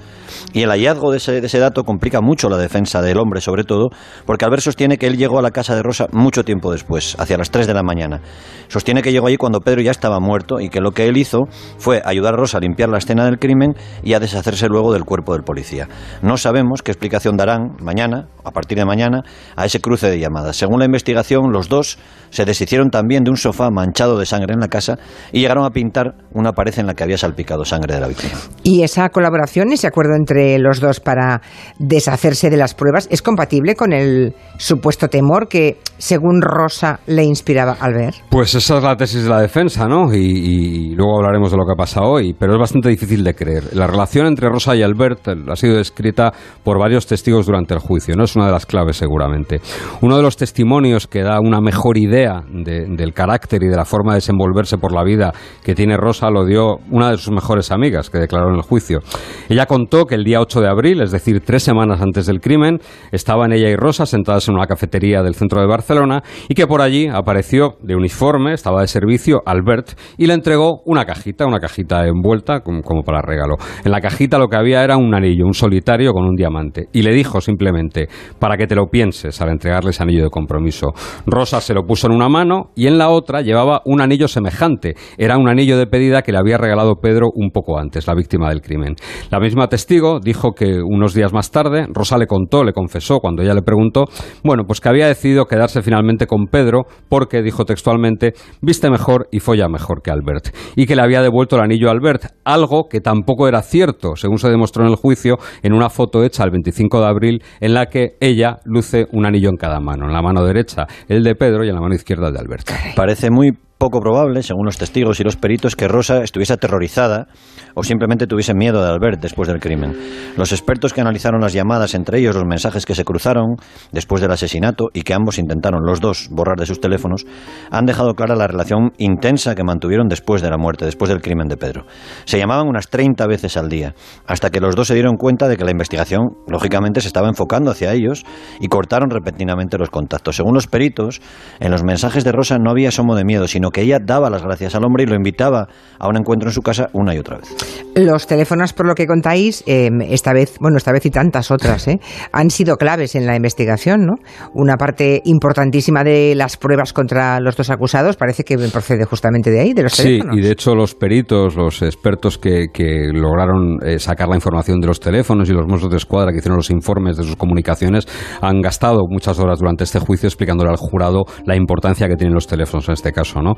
y 0.53 0.61
el 0.61 0.69
hallazgo 0.69 1.13
de 1.13 1.17
ese, 1.17 1.41
de 1.41 1.47
ese 1.47 1.61
dato 1.61 1.85
complica 1.85 2.21
mucho 2.21 2.51
la 2.51 2.59
defensa 2.59 3.01
del 3.01 3.17
hombre, 3.17 3.41
sobre 3.41 3.65
todo 3.65 3.89
porque 4.27 4.45
Albert 4.45 4.63
sostiene 4.63 4.99
que 4.99 5.07
él 5.07 5.17
llegó 5.17 5.39
a 5.39 5.43
la 5.43 5.51
casa 5.51 5.75
de 5.75 5.83
Rosa 5.83 6.09
mucho 6.13 6.45
tiempo 6.45 6.71
después, 6.71 7.17
hacia 7.19 7.39
las 7.39 7.51
3 7.51 7.69
de 7.69 7.73
la 7.73 7.83
mañana. 7.83 8.21
Sostiene 8.69 9.01
que 9.01 9.13
llegó 9.13 9.29
allí 9.29 9.39
cuando 9.39 9.61
Pedro 9.61 9.81
ya 9.81 9.93
estaba 9.93 10.21
muerto 10.21 10.61
y 10.61 10.69
que 10.69 10.83
lo 10.83 10.91
que 10.91 11.07
él 11.07 11.17
hizo 11.17 11.45
fue 11.79 12.03
ayudar 12.05 12.35
a 12.35 12.37
Rosa 12.37 12.59
a 12.59 12.61
limpiar 12.61 12.91
la 12.91 12.99
escena 12.99 13.25
del 13.25 13.39
crimen 13.39 13.77
y 14.03 14.13
a 14.13 14.21
deshacerse 14.21 14.69
luego 14.69 14.93
del 14.93 15.05
cuerpo 15.05 15.33
del 15.33 15.43
policía. 15.43 15.89
No 16.21 16.37
sabemos 16.37 16.82
qué 16.83 16.93
explicación 16.93 17.37
darán 17.37 17.77
mañana, 17.81 18.29
a 18.45 18.51
partir 18.51 18.79
de 18.79 18.85
mañana, 18.85 19.23
a 19.57 19.67
ese 19.67 19.81
cruce 19.81 20.09
de 20.09 20.19
llamadas. 20.19 20.57
Según 20.57 20.81
la 20.81 20.85
investigación, 20.85 21.53
los 21.53 21.69
dos 21.69 21.99
se 22.33 22.45
deshicieron 22.45 22.91
también 22.91 23.25
de 23.25 23.31
un 23.31 23.37
sofá 23.37 23.71
manchado 23.71 24.19
de 24.19 24.27
sangre 24.27 24.55
en 24.55 24.61
la 24.61 24.69
casa 24.69 24.99
y 25.33 25.41
llegaron 25.41 25.65
a 25.65 25.71
pintar 25.71 26.15
una 26.33 26.53
pared 26.53 26.77
en 26.79 26.87
la 26.87 26.95
que 26.95 27.05
había 27.05 27.19
salpicado 27.19 27.65
sangre 27.65 27.95
de 27.95 28.01
la 28.01 28.09
víctima. 28.09 28.33
¿Y 28.63 28.83
esa 28.83 29.11
colaboración, 29.11 29.71
ese 29.73 29.87
acuerdo 29.87 30.15
entre 30.17 30.59
los 30.59 30.81
dos 30.81 30.99
para 31.01 31.43
deshacerse 31.79 32.49
de 32.49 32.57
las 32.57 32.75
pruebas, 32.75 33.07
es 33.11 33.21
compatible 33.21 33.77
con 33.77 33.93
el 33.93 34.35
supuesto 34.57 35.09
temor 35.09 35.47
que, 35.47 35.79
según 35.99 36.41
Rosa, 36.41 37.01
le 37.07 37.23
inspiraba 37.23 37.77
al 37.79 37.93
ver? 37.93 38.15
Pues 38.31 38.55
esa 38.55 38.79
es 38.79 38.83
la 38.83 38.97
tesis 38.97 39.25
de 39.25 39.29
la 39.29 39.41
defensa, 39.41 39.87
¿no? 39.87 40.13
Y, 40.15 40.19
y 40.19 40.95
luego 40.95 41.19
hablaremos 41.19 41.51
de 41.51 41.59
lo 41.59 41.65
que 41.67 41.73
ha 41.73 41.77
pasado 41.77 42.13
hoy, 42.13 42.35
pero 42.39 42.55
es 42.55 42.59
bastante 42.59 42.89
difícil 42.89 43.23
de 43.23 43.35
creer. 43.35 43.77
La 43.77 43.87
relación 43.87 44.27
entre 44.27 44.49
Rosa 44.49 44.75
y 44.75 44.83
Albert 44.83 45.29
ha 45.29 45.57
sido 45.57 45.77
descrita 45.77 46.33
por 46.65 46.79
varios 46.79 47.07
testigos 47.07 47.45
durante 47.45 47.75
el 47.75 47.81
juicio, 47.81 48.15
¿no? 48.17 48.25
Es 48.25 48.37
una 48.37 48.47
de 48.47 48.53
las 48.53 48.65
claves 48.65 48.97
seguramente. 48.97 49.61
Uno 50.01 50.17
de 50.17 50.23
los 50.23 50.39
testimonios 50.39 51.07
que 51.07 51.23
da 51.23 51.39
una 51.39 51.61
mejor 51.61 51.99
idea 52.23 52.43
de- 52.49 52.87
del 52.97 53.13
carácter 53.13 53.63
y 53.63 53.69
de 53.69 53.77
la 53.77 53.85
forma 53.85 54.13
de 54.13 54.19
desenvolverse 54.19 54.79
por 54.79 54.93
la 54.93 55.03
vida 55.03 55.33
que 55.65 55.75
tiene 55.75 55.97
Rosa 55.97 56.31
lo 56.31 56.45
dio 56.45 56.77
una 56.91 57.11
de 57.11 57.17
sus 57.17 57.33
mejores 57.33 57.71
amigas 57.73 58.11
que 58.11 58.19
declaró 58.19 58.51
en 58.51 58.57
el 58.57 58.63
juicio. 58.63 59.01
Ella 59.49 59.67
contó 59.67 60.05
que 60.07 60.15
el 60.15 60.25
día 60.25 60.41
8 60.41 60.61
de 60.61 60.69
abril, 60.69 61.01
es 61.03 61.11
decir, 61.11 61.41
tres 61.45 61.63
semanas 61.63 62.01
antes 62.01 62.27
del 62.27 62.41
crimen, 62.41 62.79
estaban 63.11 63.53
ella 63.53 63.69
y 63.69 63.77
Rosa 63.77 64.07
sentadas 64.07 64.49
en 64.49 64.55
una 64.55 64.67
cafetería 64.67 65.23
del 65.23 65.35
centro 65.35 65.61
de 65.61 65.67
Barcelona 65.67 66.23
y 66.49 66.55
que 66.55 66.67
por 66.67 66.81
allí 66.81 67.09
apareció 67.09 67.77
de 67.83 67.97
uniforme, 67.97 68.55
estaba 68.55 68.81
de 68.83 68.87
servicio 68.87 69.41
Albert 69.45 69.99
y 70.17 70.27
le 70.27 70.35
entregó 70.35 70.83
una 70.87 71.05
cajita, 71.05 71.47
una 71.47 71.59
cajita 71.59 72.07
envuelta 72.07 72.61
como, 72.61 72.83
como 72.83 73.03
para 73.03 73.21
regalo. 73.23 73.57
En 73.85 73.91
la 73.91 74.01
cajita 74.01 74.39
lo 74.39 74.49
que 74.49 74.57
había 74.57 74.85
era 74.85 74.97
un 74.97 75.15
anillo, 75.15 75.45
un 75.47 75.55
solitario 75.55 76.13
con 76.13 76.25
un 76.25 76.37
diamante 76.37 76.87
y 76.93 77.03
le 77.03 77.13
dijo 77.13 77.41
simplemente 77.41 78.09
para 78.39 78.57
que 78.57 78.67
te 78.67 78.75
lo 78.75 78.87
pienses 78.87 79.41
al 79.41 79.51
entregarle 79.51 79.91
ese 79.91 80.03
anillo 80.03 80.25
de 80.25 80.31
compromiso. 80.31 80.89
Rosa 81.27 81.61
se 81.61 81.75
lo 81.75 81.83
puso 81.85 82.07
en 82.07 82.12
una 82.13 82.29
mano 82.29 82.71
y 82.77 82.87
en 82.87 82.99
la 82.99 83.11
otra 83.11 83.41
llevaba 83.41 83.83
un 83.85 84.01
anillo 84.01 84.29
semejante. 84.29 84.95
Era 85.19 85.39
un 85.39 85.49
anillo 85.49 85.79
de 85.79 85.87
pedida 85.87 86.23
que 86.23 86.33
le 86.33 86.39
había 86.39 86.59
regalado 86.59 86.97
Pedro 86.97 87.29
un 87.35 87.51
poco 87.51 87.79
antes, 87.79 88.07
la 88.07 88.15
víctima 88.15 88.49
del 88.49 88.61
crimen. 88.61 88.95
La 89.31 89.41
misma 89.41 89.69
testigo 89.69 90.21
dijo 90.21 90.53
que 90.53 90.81
unos 90.83 91.15
días 91.15 91.33
más 91.33 91.51
tarde 91.51 91.87
Rosa 91.93 92.19
le 92.19 92.27
contó, 92.27 92.65
le 92.65 92.73
confesó 92.73 93.19
cuando 93.19 93.43
ella 93.43 93.55
le 93.55 93.63
preguntó, 93.63 94.05
bueno, 94.45 94.65
pues 94.67 94.81
que 94.81 94.89
había 94.89 95.07
decidido 95.07 95.47
quedarse 95.47 95.83
finalmente 95.83 96.27
con 96.27 96.47
Pedro 96.47 96.83
porque, 97.09 97.43
dijo 97.43 97.65
textualmente, 97.65 98.35
viste 98.61 98.91
mejor 98.91 99.29
y 99.31 99.41
folla 99.41 99.69
mejor 99.69 100.03
que 100.03 100.11
Albert. 100.11 100.55
Y 100.77 100.87
que 100.87 100.97
le 100.97 101.03
había 101.03 101.23
devuelto 101.23 101.57
el 101.57 101.63
anillo 101.63 101.89
a 101.89 101.93
Albert, 101.93 102.27
algo 102.45 102.89
que 102.89 103.01
tampoco 103.01 103.49
era 103.49 103.63
cierto, 103.63 104.17
según 104.17 104.39
se 104.39 104.49
demostró 104.49 104.85
en 104.85 104.91
el 104.91 104.97
juicio, 104.97 105.37
en 105.63 105.73
una 105.73 105.91
foto 105.91 106.23
hecha 106.25 106.45
el 106.45 106.51
25 106.51 107.01
de 107.01 107.07
abril 107.07 107.43
en 107.61 107.75
la 107.75 107.87
que 107.87 108.17
ella 108.21 108.59
luce 108.65 109.07
un 109.13 109.27
anillo 109.27 109.49
en 109.49 109.57
cada 109.57 109.81
mano, 109.81 110.07
en 110.07 110.13
la 110.13 110.23
mano 110.23 110.45
derecha 110.45 110.87
el 111.09 111.23
de 111.23 111.35
Pedro 111.35 111.65
y 111.65 111.69
en 111.69 111.75
la 111.75 111.81
mano 111.81 111.95
izquierda 111.95 112.02
el 112.03 112.33
de 112.33 112.39
Albert. 112.39 112.71
Parece 112.95 113.31
muy 113.31 113.57
poco 113.83 113.99
probable, 113.99 114.45
según 114.45 114.65
los 114.65 114.79
testigos 114.79 115.19
y 115.19 115.25
los 115.25 115.35
peritos, 115.35 115.75
que 115.75 115.89
Rosa 115.89 116.23
estuviese 116.23 116.53
aterrorizada 116.53 117.27
o 117.75 117.83
simplemente 117.83 118.29
tuviese 118.29 118.55
miedo 118.55 118.81
de 118.81 118.89
Albert 118.89 119.21
después 119.21 119.49
del 119.49 119.59
crimen. 119.59 119.93
Los 120.37 120.53
expertos 120.53 120.93
que 120.93 121.01
analizaron 121.01 121.41
las 121.41 121.53
llamadas, 121.53 121.97
entre 121.97 122.21
ellos 122.21 122.37
los 122.37 122.45
mensajes 122.45 122.87
que 122.87 122.95
se 122.95 123.05
cruzaron 123.05 123.57
después 123.91 124.23
del 124.23 124.31
asesinato 124.31 124.91
y 124.95 125.03
que 125.03 125.15
ambos 125.15 125.41
intentaron 125.41 125.81
los 125.85 126.01
dos 126.01 126.29
borrar 126.31 126.59
de 126.59 126.67
sus 126.67 126.81
teléfonos, 126.81 127.27
han 127.73 127.85
dejado 127.85 128.15
clara 128.15 128.37
la 128.37 128.47
relación 128.47 128.93
intensa 128.99 129.57
que 129.57 129.65
mantuvieron 129.65 130.07
después 130.07 130.43
de 130.43 130.51
la 130.51 130.59
muerte, 130.59 130.85
después 130.85 131.09
del 131.09 131.21
crimen 131.21 131.49
de 131.49 131.57
Pedro. 131.57 131.85
Se 132.25 132.39
llamaban 132.39 132.69
unas 132.69 132.87
30 132.89 133.27
veces 133.27 133.57
al 133.57 133.69
día, 133.69 133.97
hasta 134.29 134.51
que 134.51 134.61
los 134.61 134.77
dos 134.77 134.87
se 134.87 134.95
dieron 134.95 135.17
cuenta 135.17 135.49
de 135.49 135.57
que 135.57 135.65
la 135.65 135.73
investigación, 135.73 136.37
lógicamente, 136.47 137.01
se 137.01 137.09
estaba 137.09 137.27
enfocando 137.27 137.73
hacia 137.73 137.93
ellos 137.93 138.23
y 138.61 138.69
cortaron 138.69 139.11
repentinamente 139.11 139.77
los 139.77 139.91
contactos. 139.91 140.37
Según 140.37 140.55
los 140.55 140.69
peritos, 140.69 141.21
en 141.59 141.73
los 141.73 141.83
mensajes 141.83 142.23
de 142.23 142.31
Rosa 142.31 142.59
no 142.59 142.71
había 142.71 142.91
asomo 142.91 143.17
de 143.17 143.25
miedo, 143.25 143.49
sino 143.49 143.72
que 143.73 143.83
ella 143.83 143.99
daba 144.01 144.31
las 144.31 144.43
gracias 144.43 144.75
al 144.75 144.85
hombre 144.85 145.05
y 145.05 145.07
lo 145.07 145.15
invitaba 145.17 145.69
a 145.99 146.09
un 146.09 146.17
encuentro 146.17 146.49
en 146.49 146.53
su 146.55 146.63
casa 146.63 146.89
una 146.93 147.15
y 147.15 147.19
otra 147.19 147.39
vez. 147.39 147.49
Los 147.95 148.27
teléfonos, 148.27 148.73
por 148.73 148.87
lo 148.87 148.95
que 148.95 149.07
contáis, 149.07 149.63
eh, 149.67 149.91
esta 150.09 150.33
vez, 150.33 150.57
bueno, 150.61 150.77
esta 150.77 150.93
vez 150.93 151.05
y 151.07 151.11
tantas 151.11 151.51
otras, 151.51 151.89
eh, 151.89 151.99
han 152.33 152.51
sido 152.51 152.77
claves 152.77 153.15
en 153.15 153.27
la 153.27 153.37
investigación, 153.37 154.07
¿no? 154.07 154.15
Una 154.55 154.77
parte 154.77 155.21
importantísima 155.25 156.05
de 156.05 156.35
las 156.35 156.57
pruebas 156.57 156.93
contra 156.93 157.41
los 157.41 157.57
dos 157.57 157.71
acusados 157.71 158.17
parece 158.17 158.45
que 158.45 158.57
procede 158.73 159.05
justamente 159.05 159.51
de 159.51 159.61
ahí, 159.61 159.73
de 159.75 159.83
los 159.83 159.93
Sí, 159.93 160.03
teléfonos. 160.05 160.37
y 160.37 160.41
de 160.41 160.51
hecho 160.51 160.75
los 160.75 160.95
peritos, 160.95 161.55
los 161.57 161.83
expertos 161.83 162.39
que, 162.39 162.67
que 162.73 163.09
lograron 163.13 163.79
eh, 163.85 163.99
sacar 163.99 164.29
la 164.29 164.37
información 164.37 164.81
de 164.81 164.87
los 164.87 165.01
teléfonos 165.01 165.49
y 165.49 165.53
los 165.53 165.67
mozos 165.67 165.91
de 165.91 165.97
escuadra 165.97 166.33
que 166.33 166.39
hicieron 166.39 166.57
los 166.57 166.71
informes 166.71 167.17
de 167.17 167.25
sus 167.25 167.37
comunicaciones 167.37 168.07
han 168.41 168.61
gastado 168.61 169.01
muchas 169.09 169.39
horas 169.39 169.59
durante 169.59 169.85
este 169.85 169.99
juicio 169.99 170.27
explicándole 170.29 170.71
al 170.71 170.77
jurado 170.77 171.25
la 171.47 171.57
importancia 171.57 172.09
que 172.09 172.17
tienen 172.17 172.35
los 172.35 172.47
teléfonos 172.47 172.89
en 172.89 172.95
este 172.95 173.13
caso, 173.13 173.41
¿no? 173.43 173.55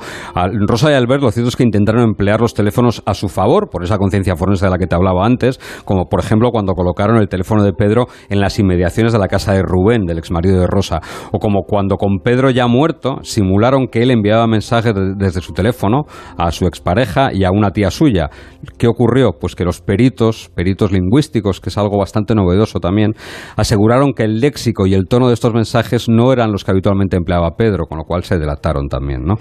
Rosa 0.67 0.91
y 0.91 0.95
Albert 0.95 1.23
lo 1.23 1.31
cierto 1.31 1.49
es 1.49 1.57
que 1.57 1.63
intentaron 1.63 2.03
emplear 2.03 2.41
los 2.41 2.55
teléfonos 2.55 3.03
a 3.07 3.15
su 3.15 3.29
favor 3.29 3.69
por 3.71 3.85
esa 3.85 3.99
conciencia 3.99 4.37
forense 4.37 4.65
de 4.67 4.71
la 4.71 4.79
que 4.79 4.87
te 4.87 4.95
hablaba 4.95 5.25
antes, 5.27 5.59
como 5.85 6.07
por 6.09 6.21
ejemplo 6.21 6.51
cuando 6.51 6.75
colocaron 6.75 7.17
el 7.19 7.29
teléfono 7.29 7.63
de 7.63 7.73
Pedro 7.73 8.07
en 8.29 8.41
las 8.41 8.59
inmediaciones 8.59 9.13
de 9.13 9.19
la 9.19 9.29
casa 9.29 9.53
de 9.53 9.63
Rubén, 9.63 10.05
del 10.07 10.19
exmarido 10.19 10.61
de 10.61 10.67
Rosa, 10.67 11.01
o 11.33 11.39
como 11.39 11.63
cuando 11.63 11.97
con 11.97 12.19
Pedro 12.23 12.51
ya 12.51 12.67
muerto 12.67 13.19
simularon 13.23 13.89
que 13.89 14.03
él 14.03 14.11
enviaba 14.11 14.47
mensajes 14.47 14.95
de- 14.95 15.15
desde 15.17 15.41
su 15.41 15.53
teléfono 15.53 16.05
a 16.37 16.51
su 16.51 16.67
expareja 16.67 17.31
y 17.33 17.45
a 17.45 17.51
una 17.51 17.71
tía 17.71 17.91
suya. 17.91 18.31
¿Qué 18.79 18.87
ocurrió? 18.87 19.33
Pues 19.41 19.55
que 19.55 19.65
los 19.65 19.81
peritos, 19.81 20.51
peritos 20.55 20.93
lingüísticos, 20.93 21.61
que 21.61 21.69
es 21.71 21.79
algo 21.79 21.99
bastante 21.99 22.35
novedoso 22.35 22.81
también, 22.81 23.13
aseguraron 23.57 24.13
que 24.15 24.25
el 24.25 24.41
léxico 24.41 24.87
y 24.87 24.95
el 24.95 25.07
tono 25.09 25.29
de 25.29 25.35
estos 25.35 25.53
mensajes 25.55 26.09
no 26.09 26.33
eran 26.33 26.53
los 26.53 26.65
que 26.65 26.71
habitualmente 26.71 27.17
empleaba 27.17 27.57
Pedro, 27.57 27.87
con 27.87 27.99
lo 27.99 28.05
cual 28.05 28.25
se 28.25 28.39
delataron 28.39 28.89
también, 28.89 29.25
¿no? 29.25 29.35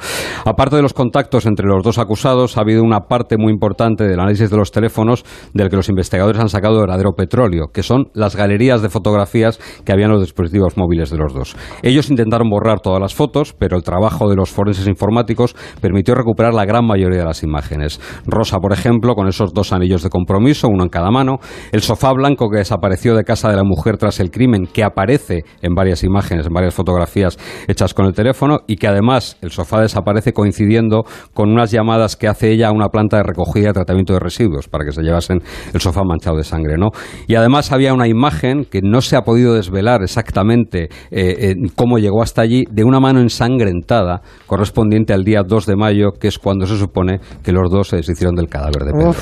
Aparte 0.54 0.76
de 0.76 0.84
los 0.84 0.94
contactos 0.94 1.48
entre 1.48 1.66
los 1.66 1.82
dos 1.82 1.98
acusados, 1.98 2.58
ha 2.58 2.62
habido 2.62 2.84
una 2.84 3.08
parte 3.08 3.38
muy 3.40 3.52
importante 3.52 4.04
del 4.04 4.20
análisis 4.20 4.52
de 4.52 4.58
los 4.58 4.72
teléfonos 4.72 5.26
del 5.52 5.68
que 5.68 5.76
los 5.76 5.90
investigadores 5.90 6.40
han 6.40 6.48
sacado 6.48 6.80
verdadero 6.80 7.14
petróleo, 7.14 7.70
que 7.74 7.82
son 7.82 8.12
las 8.14 8.36
galerías 8.36 8.84
de 8.84 8.90
fotografías 8.90 9.60
que 9.84 9.92
había 9.92 10.06
en 10.06 10.12
los 10.12 10.22
dispositivos 10.22 10.78
móviles 10.78 11.10
de 11.10 11.18
los 11.18 11.34
dos. 11.34 11.56
Ellos 11.82 12.12
intentaron 12.12 12.52
borrar 12.52 12.82
todas 12.82 13.02
las 13.02 13.16
fotos, 13.16 13.56
pero 13.58 13.78
el 13.78 13.82
trabajo 13.82 14.30
de 14.30 14.36
los 14.36 14.52
forenses 14.52 14.88
informáticos 14.88 15.56
permitió 15.82 16.14
recuperar 16.14 16.54
la 16.54 16.66
gran 16.66 16.86
mayoría 16.86 17.22
de 17.22 17.26
las 17.26 17.42
imágenes. 17.42 18.00
Rosa, 18.28 18.60
por 18.60 18.74
ejemplo, 18.74 19.16
con 19.16 19.28
esos 19.28 19.56
dos 19.56 19.74
anillos 19.74 20.04
de 20.04 20.12
compromiso, 20.12 20.68
uno 20.68 20.84
en 20.84 20.90
cada 20.90 21.10
mano, 21.10 21.40
el 21.72 21.82
sofá 21.82 22.14
blanco 22.14 22.52
que 22.52 22.60
desapareció 22.60 23.16
de 23.16 23.24
casa 23.24 23.50
de 23.50 23.56
la 23.56 23.64
mujer 23.64 23.98
tras 23.98 24.20
el 24.20 24.30
crimen, 24.30 24.68
que 24.72 24.84
aparece 24.84 25.46
en 25.64 25.74
varias 25.74 26.04
imágenes, 26.04 26.46
en 26.46 26.54
varias 26.54 26.76
fotografías 26.76 27.40
hechas 27.68 27.96
con 27.96 28.06
el 28.06 28.14
teléfono, 28.14 28.60
y 28.68 28.76
que 28.76 28.86
además 28.86 29.40
el 29.42 29.50
sofá 29.50 29.82
desaparece 29.82 30.32
coincidiendo 30.34 31.04
con 31.34 31.52
unas 31.52 31.72
llamadas 31.72 32.16
que 32.16 32.28
hace 32.28 32.52
ella 32.52 32.70
a 32.70 32.72
una 32.72 32.90
planta 32.90 33.18
de 33.18 33.24
recogida 33.24 33.70
y 33.70 33.74
tratamiento 33.74 34.14
de 34.14 34.20
residuos 34.20 34.68
para 34.68 34.86
que 34.86 34.92
se 34.92 35.02
llevasen 35.02 35.42
el 35.74 35.80
sofá 35.80 36.04
manchado 36.04 36.38
de 36.38 36.44
sangre, 36.44 36.76
¿no? 36.78 36.90
Y 37.28 37.36
además 37.36 37.72
había 37.72 37.94
una 37.94 38.08
imagen 38.08 38.66
que 38.66 38.82
no 38.84 39.02
se 39.02 39.16
ha 39.16 39.22
podido 39.22 39.54
desvelar 39.54 40.02
exactamente 40.04 40.90
eh, 41.12 41.56
cómo 41.76 41.98
llegó 41.98 42.22
hasta 42.22 42.42
allí 42.42 42.64
de 42.70 42.84
una 42.84 43.00
mano 43.00 43.20
ensangrentada 43.20 44.22
correspondiente 44.48 45.14
al 45.14 45.24
día 45.24 45.42
2 45.48 45.66
de 45.66 45.76
mayo, 45.76 46.12
que 46.20 46.28
es 46.28 46.40
cuando 46.40 46.66
se 46.66 46.78
supone 46.78 47.20
que 47.44 47.52
los 47.52 47.70
dos 47.70 47.90
se 47.90 47.98
deshicieron 47.98 48.36
del 48.36 48.48
cadáver 48.48 48.84
de 48.84 48.92
Pedro. 48.92 49.14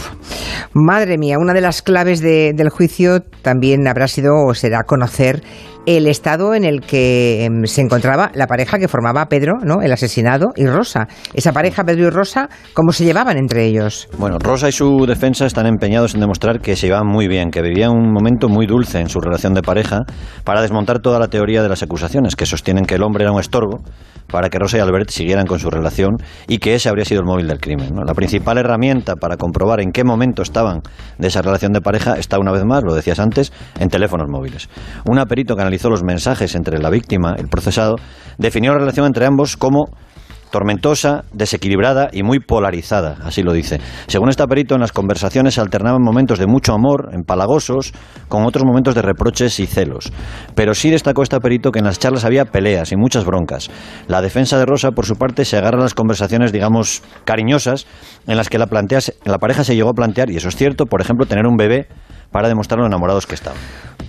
madre 0.73 1.17
mía, 1.17 1.37
una 1.39 1.53
de 1.53 1.61
las 1.61 1.81
claves 1.81 2.21
del 2.21 2.69
juicio 2.69 3.21
también 3.41 3.87
habrá 3.87 4.07
sido 4.07 4.33
o 4.47 4.53
será 4.53 4.83
conocer 4.83 5.41
el 5.85 6.07
estado 6.07 6.53
en 6.53 6.63
el 6.63 6.81
que 6.81 7.45
em, 7.45 7.65
se 7.65 7.81
encontraba 7.81 8.31
la 8.35 8.47
pareja 8.47 8.77
que 8.77 8.87
formaba 8.87 9.25
Pedro, 9.27 9.57
¿no? 9.63 9.81
El 9.81 9.91
asesinado 9.91 10.49
y 10.55 10.65
Rosa. 10.65 11.07
Esa 11.33 11.51
pareja, 11.53 11.83
Pedro 11.83 12.07
y 12.07 12.09
Rosa, 12.09 12.49
¿cómo 12.73 12.91
se 12.91 13.03
llevaban 13.03 13.37
entre 13.37 13.65
ellos? 13.65 14.07
Bueno, 14.17 14.37
Rosa 14.39 14.69
y 14.69 14.71
su 14.71 15.05
defensa 15.07 15.45
están 15.45 15.65
empeñados 15.65 16.13
en 16.13 16.21
demostrar 16.21 16.59
que 16.59 16.75
se 16.75 16.87
llevaban 16.87 17.07
muy 17.07 17.27
bien, 17.27 17.49
que 17.51 17.61
vivían 17.61 17.91
un 17.91 18.11
momento 18.11 18.47
muy 18.47 18.67
dulce 18.67 18.99
en 18.99 19.09
su 19.09 19.19
relación 19.19 19.53
de 19.53 19.61
pareja, 19.61 19.99
para 20.43 20.61
desmontar 20.61 20.99
toda 20.99 21.19
la 21.19 21.27
teoría 21.27 21.63
de 21.63 21.69
las 21.69 21.83
acusaciones, 21.83 22.35
que 22.35 22.45
sostienen 22.45 22.85
que 22.85 22.95
el 22.95 23.03
hombre 23.03 23.23
era 23.23 23.31
un 23.31 23.39
estorbo 23.39 23.79
para 24.31 24.49
que 24.49 24.57
Rosa 24.57 24.77
y 24.77 24.79
Albert 24.79 25.09
siguieran 25.09 25.45
con 25.45 25.59
su 25.59 25.69
relación 25.69 26.15
y 26.47 26.59
que 26.59 26.75
ese 26.75 26.89
habría 26.89 27.05
sido 27.05 27.21
el 27.21 27.27
móvil 27.27 27.47
del 27.47 27.59
crimen. 27.59 27.93
La 28.05 28.13
principal 28.13 28.57
herramienta 28.57 29.15
para 29.15 29.37
comprobar 29.37 29.81
en 29.81 29.91
qué 29.91 30.03
momento 30.03 30.41
estaban 30.41 30.81
de 31.17 31.27
esa 31.27 31.41
relación 31.41 31.73
de 31.73 31.81
pareja 31.81 32.13
está, 32.13 32.39
una 32.39 32.51
vez 32.51 32.63
más, 32.63 32.83
lo 32.83 32.93
decías 32.93 33.19
antes, 33.19 33.51
en 33.79 33.89
teléfonos 33.89 34.27
móviles. 34.29 34.69
Una 35.05 35.25
perito 35.25 35.55
que 35.55 35.61
analizó 35.71 35.89
los 35.89 36.03
mensajes 36.03 36.53
entre 36.55 36.79
la 36.79 36.89
víctima 36.89 37.35
y 37.37 37.41
el 37.41 37.47
procesado 37.47 37.95
definió 38.37 38.73
la 38.73 38.79
relación 38.79 39.05
entre 39.05 39.25
ambos 39.25 39.55
como 39.55 39.85
tormentosa, 40.51 41.23
desequilibrada 41.31 42.09
y 42.11 42.23
muy 42.23 42.41
polarizada, 42.41 43.19
así 43.23 43.41
lo 43.41 43.53
dice. 43.53 43.79
Según 44.07 44.27
este 44.27 44.45
perito, 44.47 44.75
en 44.75 44.81
las 44.81 44.91
conversaciones 44.91 45.53
se 45.53 45.61
alternaban 45.61 46.01
momentos 46.01 46.39
de 46.39 46.45
mucho 46.45 46.73
amor, 46.73 47.11
empalagosos, 47.13 47.93
con 48.27 48.43
otros 48.43 48.65
momentos 48.65 48.93
de 48.93 49.01
reproches 49.01 49.61
y 49.61 49.65
celos. 49.65 50.11
Pero 50.53 50.73
sí 50.73 50.89
destacó 50.89 51.23
este 51.23 51.39
perito 51.39 51.71
que 51.71 51.79
en 51.79 51.85
las 51.85 51.99
charlas 51.99 52.25
había 52.25 52.43
peleas 52.43 52.91
y 52.91 52.97
muchas 52.97 53.23
broncas. 53.23 53.71
La 54.09 54.21
defensa 54.21 54.57
de 54.57 54.65
Rosa, 54.65 54.91
por 54.91 55.05
su 55.05 55.15
parte, 55.15 55.45
se 55.45 55.55
agarra 55.55 55.79
a 55.79 55.83
las 55.83 55.93
conversaciones, 55.93 56.51
digamos, 56.51 57.01
cariñosas, 57.23 57.87
en 58.27 58.35
las 58.35 58.49
que 58.49 58.59
la, 58.59 58.67
la 59.23 59.37
pareja 59.37 59.63
se 59.63 59.77
llegó 59.77 59.91
a 59.91 59.93
plantear, 59.93 60.29
y 60.31 60.35
eso 60.35 60.49
es 60.49 60.57
cierto, 60.57 60.85
por 60.85 60.99
ejemplo, 60.99 61.25
tener 61.27 61.47
un 61.47 61.55
bebé 61.55 61.87
para 62.31 62.47
demostrar 62.47 62.79
lo 62.79 62.87
enamorados 62.87 63.27
que 63.27 63.35
estaban. 63.35 63.59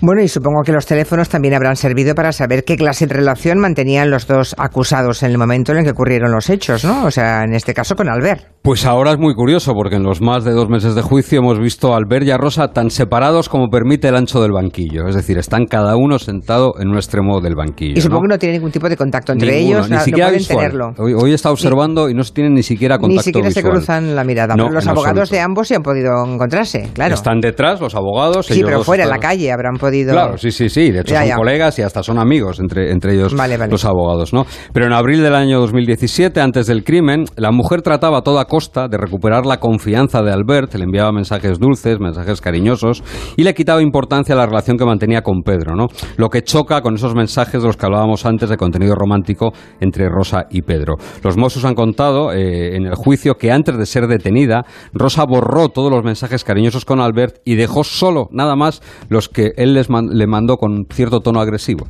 Bueno, 0.01 0.21
y 0.21 0.27
supongo 0.27 0.63
que 0.63 0.73
los 0.73 0.85
teléfonos 0.85 1.29
también 1.29 1.53
habrán 1.53 1.77
servido 1.77 2.13
para 2.13 2.33
saber 2.33 2.65
qué 2.65 2.75
clase 2.75 3.07
de 3.07 3.13
relación 3.13 3.59
mantenían 3.59 4.09
los 4.09 4.27
dos 4.27 4.53
acusados 4.57 5.23
en 5.23 5.31
el 5.31 5.37
momento 5.37 5.71
en 5.71 5.77
el 5.77 5.83
que 5.85 5.91
ocurrieron 5.91 6.31
los 6.31 6.49
hechos, 6.49 6.83
¿no? 6.83 7.05
O 7.05 7.11
sea, 7.11 7.43
en 7.43 7.53
este 7.53 7.73
caso 7.73 7.95
con 7.95 8.09
Albert. 8.09 8.47
Pues 8.63 8.85
ahora 8.85 9.11
es 9.11 9.17
muy 9.17 9.33
curioso 9.33 9.73
porque 9.73 9.95
en 9.95 10.03
los 10.03 10.21
más 10.21 10.43
de 10.43 10.51
dos 10.51 10.69
meses 10.69 10.95
de 10.95 11.01
juicio 11.01 11.39
hemos 11.39 11.59
visto 11.59 11.93
a 11.93 11.97
Albert 11.97 12.25
y 12.25 12.31
a 12.31 12.37
Rosa 12.37 12.69
tan 12.69 12.89
separados 12.89 13.47
como 13.47 13.69
permite 13.69 14.07
el 14.09 14.15
ancho 14.15 14.41
del 14.41 14.51
banquillo. 14.51 15.07
Es 15.07 15.15
decir, 15.15 15.37
están 15.37 15.65
cada 15.65 15.95
uno 15.95 16.19
sentado 16.19 16.73
en 16.79 16.89
un 16.89 16.95
extremo 16.95 17.39
del 17.39 17.55
banquillo. 17.55 17.93
Y 17.97 18.01
supongo 18.01 18.23
que 18.23 18.27
no 18.29 18.37
tiene 18.37 18.55
ningún 18.55 18.71
tipo 18.71 18.89
de 18.89 18.97
contacto 18.97 19.31
entre 19.31 19.57
ellos, 19.57 19.89
ni 19.89 19.97
siquiera 19.99 20.31
no 20.31 20.37
pueden 20.37 20.47
tenerlo. 20.47 20.93
Hoy, 20.97 21.33
está 21.33 21.51
observando 21.51 22.09
y 22.09 22.13
no 22.13 22.23
se 22.23 22.33
tienen 22.33 22.53
ni 22.53 22.63
siquiera 22.63 22.97
contacto 22.97 23.19
Ni 23.19 23.23
siquiera 23.23 23.51
se 23.51 23.63
cruzan 23.63 24.15
la 24.15 24.23
mirada. 24.23 24.55
los 24.55 24.87
abogados 24.87 25.29
de 25.29 25.39
ambos 25.39 25.67
se 25.67 25.75
han 25.75 25.83
podido 25.83 26.11
encontrarse, 26.25 26.89
claro. 26.93 27.15
Están 27.15 27.39
detrás 27.39 27.79
los 27.79 27.95
abogados. 27.95 28.12
Sí, 28.43 28.61
pero 28.63 28.83
fuera, 28.83 29.03
en 29.03 29.09
la 29.09 29.19
calle, 29.19 29.51
habrán 29.51 29.75
podido... 29.75 30.13
Claro, 30.13 30.37
sí, 30.37 30.51
sí, 30.51 30.69
sí. 30.69 30.91
De 30.91 31.01
hecho, 31.01 31.15
son 31.15 31.29
colegas 31.31 31.77
y 31.79 31.81
hasta 31.81 32.03
son 32.03 32.19
amigos 32.19 32.59
entre, 32.59 32.91
entre 32.91 33.13
ellos 33.13 33.33
los 33.33 33.85
abogados, 33.85 34.33
¿no? 34.33 34.45
Pero 34.73 34.85
en 34.85 34.93
abril 34.93 35.21
del 35.21 35.35
año 35.35 35.59
2017, 35.59 36.39
antes 36.41 36.67
del 36.67 36.83
crimen, 36.83 37.25
la 37.35 37.51
mujer 37.51 37.81
trataba 37.81 38.19
a 38.19 38.21
toda 38.21 38.45
costa 38.45 38.87
de 38.87 38.97
recuperar 38.97 39.45
la 39.45 39.59
confianza 39.59 40.21
de 40.21 40.31
Albert, 40.31 40.73
le 40.75 40.83
enviaba 40.83 41.11
mensajes 41.11 41.59
dulces, 41.59 41.99
mensajes 41.99 42.41
cariñosos 42.41 43.03
y 43.35 43.43
le 43.43 43.53
quitaba 43.53 43.81
importancia 43.81 44.35
a 44.35 44.37
la 44.37 44.45
relación 44.45 44.77
que 44.77 44.85
mantenía 44.85 45.21
con 45.21 45.41
Pedro, 45.43 45.75
¿no? 45.75 45.87
Lo 46.17 46.29
que 46.29 46.43
choca 46.43 46.81
con 46.81 46.95
esos 46.95 47.15
mensajes 47.15 47.61
de 47.61 47.67
los 47.67 47.77
que 47.77 47.85
hablábamos 47.85 48.25
antes 48.25 48.49
de 48.49 48.57
contenido 48.57 48.95
romántico 48.95 49.53
entre 49.79 50.09
Rosa 50.09 50.45
y 50.49 50.61
Pedro. 50.61 50.95
Los 51.23 51.37
Mossos 51.37 51.65
han 51.65 51.75
contado 51.75 52.31
eh, 52.31 52.75
en 52.75 52.85
el 52.85 52.95
juicio 52.95 53.35
que 53.35 53.51
antes 53.51 53.77
de 53.77 53.85
ser 53.85 54.07
detenida, 54.07 54.65
Rosa 54.93 55.25
borró 55.25 55.69
todos 55.69 55.91
los 55.91 56.03
mensajes 56.03 56.43
cariñosos 56.43 56.85
con 56.85 56.99
Albert 56.99 57.37
y 57.45 57.55
dejó 57.55 57.83
solo, 58.03 58.27
nada 58.33 58.57
más, 58.57 58.81
los 59.07 59.29
que 59.29 59.53
él 59.55 59.75
les 59.75 59.87
le 59.89 60.27
mandó 60.27 60.57
con 60.57 60.87
cierto 60.91 61.21
tono 61.21 61.39
agresivo. 61.39 61.87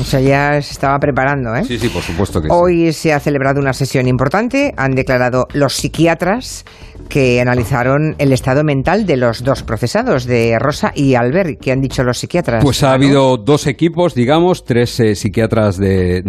O 0.00 0.04
sea, 0.04 0.20
ya 0.20 0.60
se 0.60 0.72
estaba 0.72 0.98
preparando, 0.98 1.54
¿eh? 1.54 1.64
Sí, 1.64 1.78
sí, 1.78 1.88
por 1.88 2.02
supuesto 2.02 2.40
que 2.40 2.48
Hoy 2.50 2.92
se 2.92 3.12
ha 3.12 3.20
celebrado 3.20 3.60
una 3.60 3.72
sesión 3.72 4.08
importante. 4.08 4.72
Han 4.76 4.92
declarado 4.92 5.46
los 5.52 5.74
psiquiatras 5.74 6.64
que 7.08 7.40
analizaron 7.40 8.16
el 8.18 8.32
estado 8.32 8.64
mental 8.64 9.06
de 9.06 9.16
los 9.16 9.44
dos 9.44 9.62
procesados, 9.62 10.24
de 10.24 10.58
Rosa 10.58 10.92
y 10.94 11.14
Albert. 11.14 11.60
¿Qué 11.60 11.70
han 11.70 11.80
dicho 11.80 12.02
los 12.02 12.18
psiquiatras? 12.18 12.64
Pues 12.64 12.82
ha 12.82 12.92
habido 12.92 13.36
dos 13.36 13.66
equipos, 13.66 14.14
digamos, 14.14 14.64
tres 14.64 14.98
eh, 15.00 15.14
psiquiatras 15.14 15.76
de, 15.76 16.22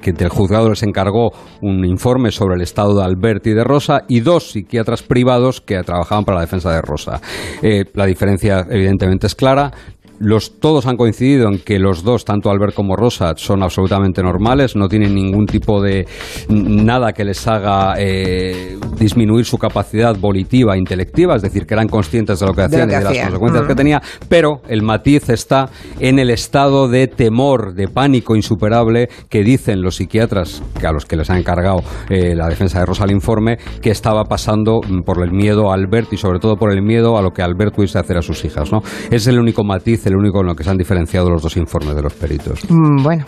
que 0.00 0.12
del 0.12 0.28
juzgado 0.28 0.68
les 0.70 0.82
encargó 0.82 1.30
un 1.62 1.84
informe 1.84 2.30
sobre 2.30 2.54
el 2.56 2.62
estado 2.62 2.96
de 2.96 3.04
Albert 3.04 3.46
y 3.46 3.54
de 3.54 3.64
Rosa 3.64 4.02
y 4.08 4.20
dos 4.20 4.52
psiquiatras 4.52 5.02
privados 5.02 5.60
que 5.60 5.82
trabajaban 5.82 6.24
para 6.24 6.36
la 6.36 6.42
defensa 6.42 6.72
de 6.72 6.82
Rosa. 6.82 7.20
Eh, 7.62 7.84
la 7.94 8.06
diferencia, 8.06 8.66
evidentemente, 8.70 9.26
es 9.26 9.34
clara 9.34 9.72
los, 10.20 10.60
todos 10.60 10.86
han 10.86 10.96
coincidido 10.96 11.48
en 11.48 11.58
que 11.58 11.78
los 11.78 12.04
dos, 12.04 12.24
tanto 12.24 12.50
Albert 12.50 12.74
como 12.74 12.94
Rosa, 12.94 13.32
son 13.36 13.62
absolutamente 13.62 14.22
normales, 14.22 14.76
no 14.76 14.86
tienen 14.86 15.14
ningún 15.14 15.46
tipo 15.46 15.82
de 15.82 16.06
nada 16.48 17.12
que 17.12 17.24
les 17.24 17.46
haga 17.46 17.94
eh, 17.98 18.78
disminuir 18.98 19.46
su 19.46 19.56
capacidad 19.56 20.14
volitiva, 20.18 20.76
intelectiva, 20.76 21.36
es 21.36 21.42
decir, 21.42 21.66
que 21.66 21.74
eran 21.74 21.88
conscientes 21.88 22.38
de 22.38 22.46
lo 22.46 22.52
que 22.52 22.62
hacían 22.62 22.90
y 22.90 22.94
de 22.94 23.00
las 23.00 23.18
consecuencias 23.18 23.66
que 23.66 23.74
tenía, 23.74 24.02
pero 24.28 24.60
el 24.68 24.82
matiz 24.82 25.30
está 25.30 25.70
en 25.98 26.18
el 26.18 26.30
estado 26.30 26.88
de 26.88 27.06
temor, 27.06 27.74
de 27.74 27.88
pánico 27.88 28.36
insuperable 28.36 29.08
que 29.30 29.42
dicen 29.42 29.80
los 29.80 29.96
psiquiatras, 29.96 30.62
que 30.78 30.86
a 30.86 30.92
los 30.92 31.06
que 31.06 31.16
les 31.16 31.30
ha 31.30 31.38
encargado 31.38 31.80
eh, 32.10 32.34
la 32.34 32.48
defensa 32.48 32.80
de 32.80 32.86
Rosa 32.86 33.04
el 33.04 33.12
informe, 33.12 33.56
que 33.80 33.90
estaba 33.90 34.24
pasando 34.24 34.80
por 35.06 35.24
el 35.24 35.32
miedo 35.32 35.70
a 35.70 35.74
Albert 35.74 36.12
y 36.12 36.18
sobre 36.18 36.40
todo 36.40 36.56
por 36.56 36.72
el 36.72 36.82
miedo 36.82 37.16
a 37.16 37.22
lo 37.22 37.30
que 37.30 37.42
Albert 37.42 37.74
pudiese 37.74 37.98
hacer 37.98 38.18
a 38.18 38.22
sus 38.22 38.44
hijas. 38.44 38.70
¿no? 38.70 38.82
Es 39.10 39.26
el 39.26 39.38
único 39.38 39.64
matiz 39.64 40.06
el 40.10 40.16
único 40.16 40.40
en 40.40 40.46
lo 40.46 40.54
que 40.54 40.64
se 40.64 40.70
han 40.70 40.76
diferenciado 40.76 41.30
los 41.30 41.42
dos 41.42 41.56
informes 41.56 41.94
de 41.94 42.02
los 42.02 42.12
peritos. 42.14 42.60
Mm, 42.68 43.02
bueno, 43.02 43.24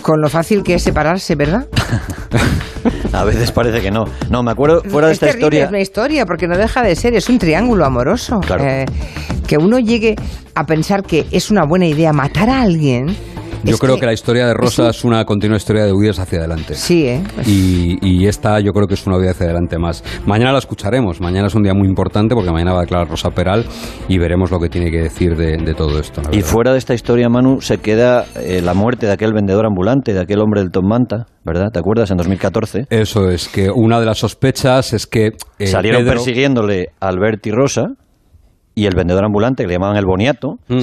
con 0.00 0.20
lo 0.20 0.28
fácil 0.28 0.62
que 0.62 0.74
es 0.74 0.82
separarse, 0.82 1.34
¿verdad? 1.34 1.66
A 3.12 3.24
veces 3.24 3.52
parece 3.52 3.80
que 3.80 3.90
no. 3.90 4.04
No, 4.30 4.42
me 4.42 4.50
acuerdo 4.50 4.82
fuera 4.88 5.08
de 5.08 5.14
esta 5.14 5.30
historia. 5.30 5.64
Es 5.64 5.68
una 5.68 5.80
historia 5.80 6.24
porque 6.24 6.48
no 6.48 6.56
deja 6.56 6.82
de 6.82 6.96
ser, 6.96 7.14
es 7.14 7.28
un 7.28 7.38
triángulo 7.38 7.84
amoroso. 7.84 8.40
Eh, 8.58 8.86
que 9.46 9.58
uno 9.58 9.78
llegue 9.78 10.16
a 10.54 10.64
pensar 10.64 11.02
que 11.02 11.26
es 11.30 11.50
una 11.50 11.64
buena 11.64 11.86
idea 11.86 12.12
matar 12.12 12.48
a 12.48 12.62
alguien 12.62 13.14
yo 13.64 13.78
creo 13.78 13.98
que, 13.98 14.06
la 14.06 14.12
historia 14.12 14.46
de 14.46 14.54
Rosa 14.54 14.90
es, 14.90 15.04
una 15.04 15.24
continua 15.24 15.56
historia 15.56 15.84
de 15.84 15.92
huidas 15.92 16.18
hacia 16.18 16.38
adelante. 16.40 16.74
Sí, 16.74 17.06
¿eh? 17.06 17.22
Y, 17.46 18.26
esta 18.26 18.60
yo 18.60 18.72
creo 18.72 18.86
que 18.86 18.94
es 18.94 19.06
una 19.06 19.16
huida 19.18 19.32
hacia 19.32 19.46
adelante 19.46 19.78
más. 19.78 20.04
Mañana 20.26 20.52
la 20.52 20.58
escucharemos. 20.58 21.20
Mañana 21.20 21.48
es 21.48 21.54
un 21.54 21.62
día 21.62 21.74
muy 21.74 21.88
importante 21.88 22.34
porque 22.34 22.50
mañana 22.50 22.72
va 22.72 22.78
a 22.78 22.82
declarar 22.82 23.08
Rosa 23.08 23.30
Peral 23.30 23.66
y 24.08 24.18
veremos 24.18 24.50
lo 24.50 24.60
que 24.60 24.68
tiene 24.68 24.90
que 24.90 25.02
decir 25.02 25.36
de, 25.36 25.74
todo 25.74 25.98
esto. 25.98 26.22
Y 26.30 26.42
fuera 26.42 26.72
de 26.72 26.78
esta 26.78 26.94
historia, 26.94 27.28
Manu, 27.28 27.60
se 27.60 27.78
queda 27.78 28.26
eh, 28.36 28.60
la 28.62 28.74
muerte 28.74 29.06
de 29.06 29.12
aquel 29.12 29.32
vendedor 29.32 29.66
ambulante, 29.66 30.12
de 30.12 30.20
aquel 30.20 30.40
hombre 30.40 30.60
del 30.60 30.70
Tom 30.70 30.86
Manta, 30.86 31.26
¿verdad? 31.44 31.70
¿Te 31.72 31.78
acuerdas? 31.78 32.10
En 32.10 32.18
2014. 32.18 32.86
Eso 32.90 33.30
es, 33.30 33.48
que 33.48 33.70
una 33.70 33.98
de 34.00 34.06
las 34.06 34.18
sospechas 34.18 34.92
es 34.92 35.06
que... 35.06 35.32
Eh, 35.58 35.66
Salieron 35.66 36.04
persiguiéndole 36.04 36.88
a 37.00 37.08
Albert 37.08 37.46
y 37.46 37.50
Rosa 37.50 37.94
y 38.74 38.86
el 38.86 38.94
vendedor 38.96 39.24
ambulante, 39.24 39.64
que 39.64 39.68
le 39.68 39.74
llamaban 39.74 39.96
el 39.96 40.06
boniato, 40.06 40.56
mm. 40.68 40.80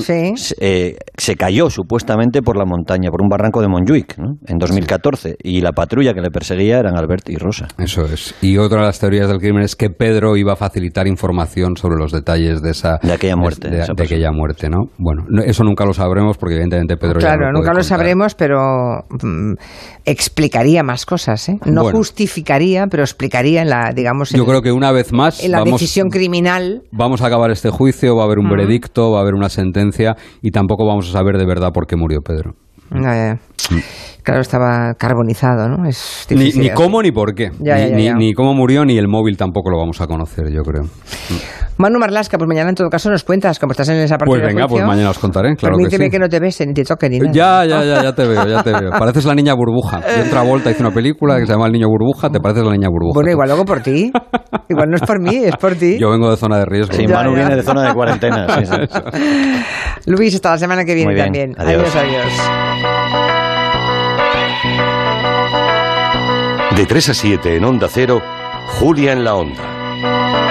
eh, 0.59 0.97
se 1.17 1.35
cayó 1.35 1.69
supuestamente 1.69 2.41
por 2.41 2.57
la 2.57 2.65
montaña, 2.65 3.09
por 3.09 3.21
un 3.21 3.29
barranco 3.29 3.61
de 3.61 3.67
Montjuic, 3.67 4.17
¿no? 4.17 4.35
en 4.45 4.57
2014. 4.57 5.37
Y 5.43 5.61
la 5.61 5.71
patrulla 5.71 6.13
que 6.13 6.21
le 6.21 6.29
perseguía 6.29 6.79
eran 6.79 6.97
Albert 6.97 7.29
y 7.29 7.37
Rosa. 7.37 7.67
Eso 7.77 8.05
es. 8.05 8.35
Y 8.41 8.57
otra 8.57 8.81
de 8.81 8.85
las 8.87 8.99
teorías 8.99 9.27
del 9.27 9.39
crimen 9.39 9.63
es 9.63 9.75
que 9.75 9.89
Pedro 9.89 10.37
iba 10.37 10.53
a 10.53 10.55
facilitar 10.55 11.07
información 11.07 11.77
sobre 11.77 11.97
los 11.97 12.11
detalles 12.11 12.61
de 12.61 12.71
esa... 12.71 12.99
De 13.01 13.13
aquella 13.13 13.35
muerte. 13.35 13.69
De, 13.69 13.83
aquella 13.83 14.31
muerte, 14.31 14.69
¿no? 14.69 14.91
Bueno, 14.97 15.23
eso 15.43 15.63
nunca 15.63 15.85
lo 15.85 15.93
sabremos 15.93 16.37
porque 16.37 16.55
evidentemente 16.55 16.97
Pedro 16.97 17.19
claro, 17.19 17.47
ya 17.47 17.51
nunca 17.51 17.73
lo 17.73 17.83
sabremos, 17.83 18.35
pero 18.35 19.05
mm, 19.23 19.53
explicaría 20.05 20.83
más 20.83 21.05
cosas, 21.05 21.49
¿eh? 21.49 21.57
No 21.65 21.85
justificaría, 21.85 22.85
pero 22.87 23.03
explicaría 23.03 23.61
en 23.63 23.69
la, 23.69 23.91
digamos... 23.95 24.29
Yo 24.29 24.45
creo 24.45 24.61
que 24.61 24.71
una 24.71 24.91
vez 24.91 25.11
más... 25.11 25.43
En 25.43 25.51
la 25.51 25.63
decisión 25.63 26.09
criminal... 26.09 26.83
Vamos 26.91 27.21
a 27.21 27.27
acabar 27.27 27.51
este 27.51 27.69
juicio, 27.79 28.15
va 28.15 28.23
a 28.23 28.25
haber 28.25 28.39
un 28.39 28.49
veredicto, 28.49 29.11
va 29.11 29.19
a 29.19 29.21
haber 29.21 29.33
una 29.33 29.47
sentencia 29.47 30.15
y 30.41 30.51
tampoco 30.51 30.85
vamos 30.85 31.09
a 31.09 31.13
saber 31.13 31.37
de 31.37 31.45
verdad 31.45 31.71
por 31.73 31.87
qué 31.87 31.95
murió 31.95 32.19
Pedro. 32.19 32.55
Mm. 33.71 33.79
Claro, 34.23 34.41
estaba 34.41 34.93
carbonizado, 34.95 35.67
¿no? 35.69 35.87
Es 35.87 36.27
Ni, 36.29 36.35
difícil 36.37 36.61
ni 36.63 36.69
cómo 36.71 37.01
ni 37.01 37.11
por 37.11 37.33
qué. 37.33 37.51
Ya, 37.59 37.75
ni, 37.75 37.81
ya, 37.81 37.87
ya, 37.99 38.13
ni- 38.15 38.25
ni 38.27 38.33
cómo 38.33 38.53
murió 38.53 38.85
ni 38.85 38.97
el 38.97 39.07
móvil 39.07 39.37
tampoco 39.37 39.69
lo 39.71 39.77
vamos 39.77 39.99
a 40.01 40.07
conocer, 40.07 40.51
yo 40.51 40.61
creo. 40.63 40.83
Manu 41.77 41.97
Marlasca, 41.97 42.37
pues 42.37 42.47
mañana 42.47 42.69
en 42.69 42.75
todo 42.75 42.89
caso 42.89 43.09
nos 43.09 43.23
cuentas, 43.23 43.57
como 43.57 43.71
estás 43.71 43.87
en 43.89 43.95
esa 43.95 44.17
parte 44.17 44.29
Pues 44.31 44.43
venga, 44.43 44.67
pues 44.67 44.83
mañana 44.85 45.11
os 45.11 45.17
contaré, 45.19 45.55
claro 45.55 45.77
que 45.77 45.83
Permíteme 45.83 46.05
sí. 46.05 46.11
que, 46.11 46.19
no 46.19 46.27
te 46.27 46.39
besen 46.41 46.67
ni 46.67 46.73
te 46.73 46.83
toquen 46.83 47.11
ni 47.13 47.19
nada. 47.19 47.31
Ya, 47.31 47.65
ya, 47.65 47.83
ya, 47.85 48.03
ya 48.03 48.13
te 48.13 48.27
veo, 48.27 48.45
ya 48.45 48.61
te 48.61 48.71
veo. 48.71 48.91
Pareces 48.91 49.23
la 49.23 49.33
niña 49.33 49.53
burbuja. 49.53 50.01
Yo 50.17 50.25
otra 50.25 50.41
vuelta 50.43 50.69
hice 50.69 50.81
una 50.83 50.91
película 50.93 51.39
que 51.39 51.45
se 51.45 51.53
llama 51.53 51.67
El 51.67 51.71
niño 51.71 51.87
burbuja, 51.87 52.29
te 52.29 52.41
pareces 52.41 52.65
la 52.65 52.73
niña 52.73 52.89
burbuja. 52.89 53.13
Bueno, 53.15 53.31
igual 53.31 53.47
luego 53.47 53.63
por 53.65 53.79
ti. 53.81 54.11
Igual 54.67 54.89
no 54.89 54.97
es 54.97 55.01
por 55.03 55.21
mí, 55.21 55.37
es 55.37 55.55
por 55.55 55.75
ti. 55.75 55.97
Yo 55.97 56.09
vengo 56.11 56.29
de 56.29 56.35
zona 56.35 56.57
de 56.59 56.65
riesgo. 56.65 56.93
Sí, 56.93 57.05
Ya, 57.07 57.15
Manu 57.15 57.31
ya. 57.31 57.37
viene 57.37 57.55
de 57.55 57.63
zona 57.63 57.87
de 57.87 57.93
cuarentena. 57.93 58.47
sí, 58.59 58.65
sí. 58.65 58.75
Luis, 60.05 60.35
hasta 60.35 60.51
la 60.51 60.57
semana 60.57 60.83
que 60.83 60.93
viene 60.95 61.07
Muy 61.13 61.15
bien, 61.15 61.25
también. 61.25 61.53
adiós. 61.57 61.95
adiós. 61.95 62.25
adiós. 62.25 63.08
De 66.79 66.85
3 66.85 67.09
a 67.09 67.13
7 67.13 67.57
en 67.57 67.65
Onda 67.65 67.89
Cero, 67.89 68.21
Julia 68.79 69.11
en 69.11 69.25
la 69.25 69.35
Onda. 69.35 70.48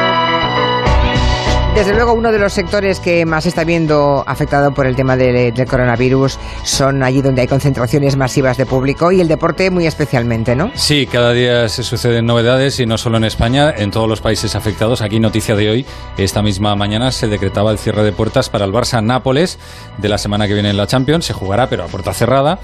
Desde 1.78 1.94
luego, 1.94 2.12
uno 2.12 2.32
de 2.32 2.40
los 2.40 2.52
sectores 2.52 2.98
que 2.98 3.24
más 3.24 3.44
se 3.44 3.50
está 3.50 3.62
viendo 3.62 4.24
afectado 4.26 4.74
por 4.74 4.84
el 4.88 4.96
tema 4.96 5.16
del, 5.16 5.54
del 5.54 5.66
coronavirus 5.68 6.36
son 6.64 7.04
allí 7.04 7.22
donde 7.22 7.42
hay 7.42 7.46
concentraciones 7.46 8.16
masivas 8.16 8.56
de 8.56 8.66
público 8.66 9.12
y 9.12 9.20
el 9.20 9.28
deporte 9.28 9.70
muy 9.70 9.86
especialmente, 9.86 10.56
¿no? 10.56 10.72
Sí, 10.74 11.06
cada 11.06 11.32
día 11.32 11.68
se 11.68 11.84
suceden 11.84 12.26
novedades 12.26 12.80
y 12.80 12.86
no 12.86 12.98
solo 12.98 13.18
en 13.18 13.22
España, 13.22 13.70
en 13.70 13.92
todos 13.92 14.08
los 14.08 14.20
países 14.20 14.56
afectados. 14.56 15.02
Aquí 15.02 15.20
noticia 15.20 15.54
de 15.54 15.70
hoy, 15.70 15.86
esta 16.16 16.42
misma 16.42 16.74
mañana 16.74 17.12
se 17.12 17.28
decretaba 17.28 17.70
el 17.70 17.78
cierre 17.78 18.02
de 18.02 18.10
puertas 18.10 18.50
para 18.50 18.64
el 18.64 18.72
Barça 18.72 19.00
Nápoles 19.00 19.60
de 19.98 20.08
la 20.08 20.18
semana 20.18 20.48
que 20.48 20.54
viene 20.54 20.70
en 20.70 20.76
la 20.76 20.88
Champions. 20.88 21.26
Se 21.26 21.32
jugará 21.32 21.68
pero 21.68 21.84
a 21.84 21.86
puerta 21.86 22.12
cerrada. 22.12 22.58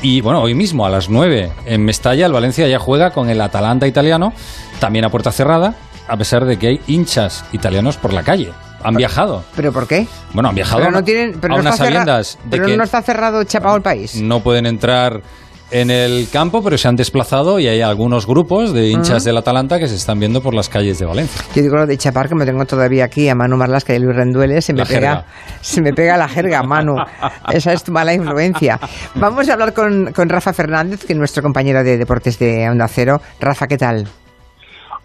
Y 0.00 0.22
bueno, 0.22 0.40
hoy 0.40 0.54
mismo 0.54 0.86
a 0.86 0.88
las 0.88 1.10
9 1.10 1.52
en 1.66 1.84
Mestalla 1.84 2.24
el 2.24 2.32
Valencia 2.32 2.66
ya 2.66 2.78
juega 2.78 3.10
con 3.10 3.28
el 3.28 3.42
Atalanta 3.42 3.86
italiano, 3.86 4.32
también 4.80 5.04
a 5.04 5.10
puerta 5.10 5.32
cerrada, 5.32 5.76
a 6.08 6.16
pesar 6.16 6.44
de 6.44 6.58
que 6.58 6.68
hay 6.68 6.80
hinchas 6.86 7.44
italianos 7.52 7.96
por 7.96 8.12
la 8.12 8.22
calle. 8.22 8.52
Han 8.82 8.94
viajado. 8.96 9.42
¿Pero 9.56 9.72
por 9.72 9.86
qué? 9.88 10.06
Bueno, 10.34 10.50
han 10.50 10.54
viajado 10.54 10.80
Pero 10.80 10.90
no 10.90 11.02
tienen, 11.02 11.38
pero 11.40 11.54
a 11.54 11.56
no 11.56 11.62
unas 11.62 11.78
sabiendas 11.78 12.38
de 12.44 12.50
pero 12.50 12.66
que 12.66 12.76
no 12.76 12.84
está 12.84 13.00
cerrado 13.00 13.42
chapado 13.44 13.76
el 13.76 13.82
país. 13.82 14.20
no 14.20 14.40
pueden 14.40 14.66
entrar 14.66 15.22
en 15.70 15.90
el 15.90 16.28
campo, 16.30 16.62
pero 16.62 16.76
se 16.76 16.86
han 16.86 16.94
desplazado 16.94 17.58
y 17.58 17.66
hay 17.66 17.80
algunos 17.80 18.26
grupos 18.26 18.74
de 18.74 18.90
hinchas 18.90 19.24
del 19.24 19.38
Atalanta 19.38 19.78
que 19.78 19.88
se 19.88 19.94
están 19.96 20.20
viendo 20.20 20.42
por 20.42 20.54
las 20.54 20.68
calles 20.68 20.98
de 20.98 21.06
Valencia. 21.06 21.42
Yo 21.54 21.62
digo 21.62 21.76
lo 21.76 21.86
de 21.86 21.96
chapar, 21.96 22.28
que 22.28 22.34
me 22.34 22.44
tengo 22.44 22.64
todavía 22.66 23.06
aquí 23.06 23.28
a 23.30 23.34
Manu 23.34 23.56
Marlasca 23.56 23.94
y 23.94 23.96
a 23.96 23.98
Luis 24.00 24.14
Rendueles, 24.14 24.66
se 24.66 24.74
me 24.74 24.80
La 24.80 24.84
pega, 24.84 25.00
jerga. 25.00 25.24
se 25.62 25.80
me 25.80 25.92
pega 25.94 26.16
la 26.18 26.28
jerga, 26.28 26.62
Manu. 26.62 26.94
Esa 27.50 27.72
es 27.72 27.82
tu 27.82 27.90
mala 27.90 28.12
influencia. 28.12 28.78
Vamos 29.14 29.48
a 29.48 29.54
hablar 29.54 29.72
con, 29.72 30.12
con 30.12 30.28
Rafa 30.28 30.52
Fernández, 30.52 31.04
que 31.06 31.14
es 31.14 31.18
nuestro 31.18 31.42
compañero 31.42 31.82
de 31.82 31.96
deportes 31.96 32.38
de 32.38 32.68
Onda 32.68 32.86
Cero. 32.86 33.20
Rafa, 33.40 33.66
¿qué 33.66 33.78
tal? 33.78 34.06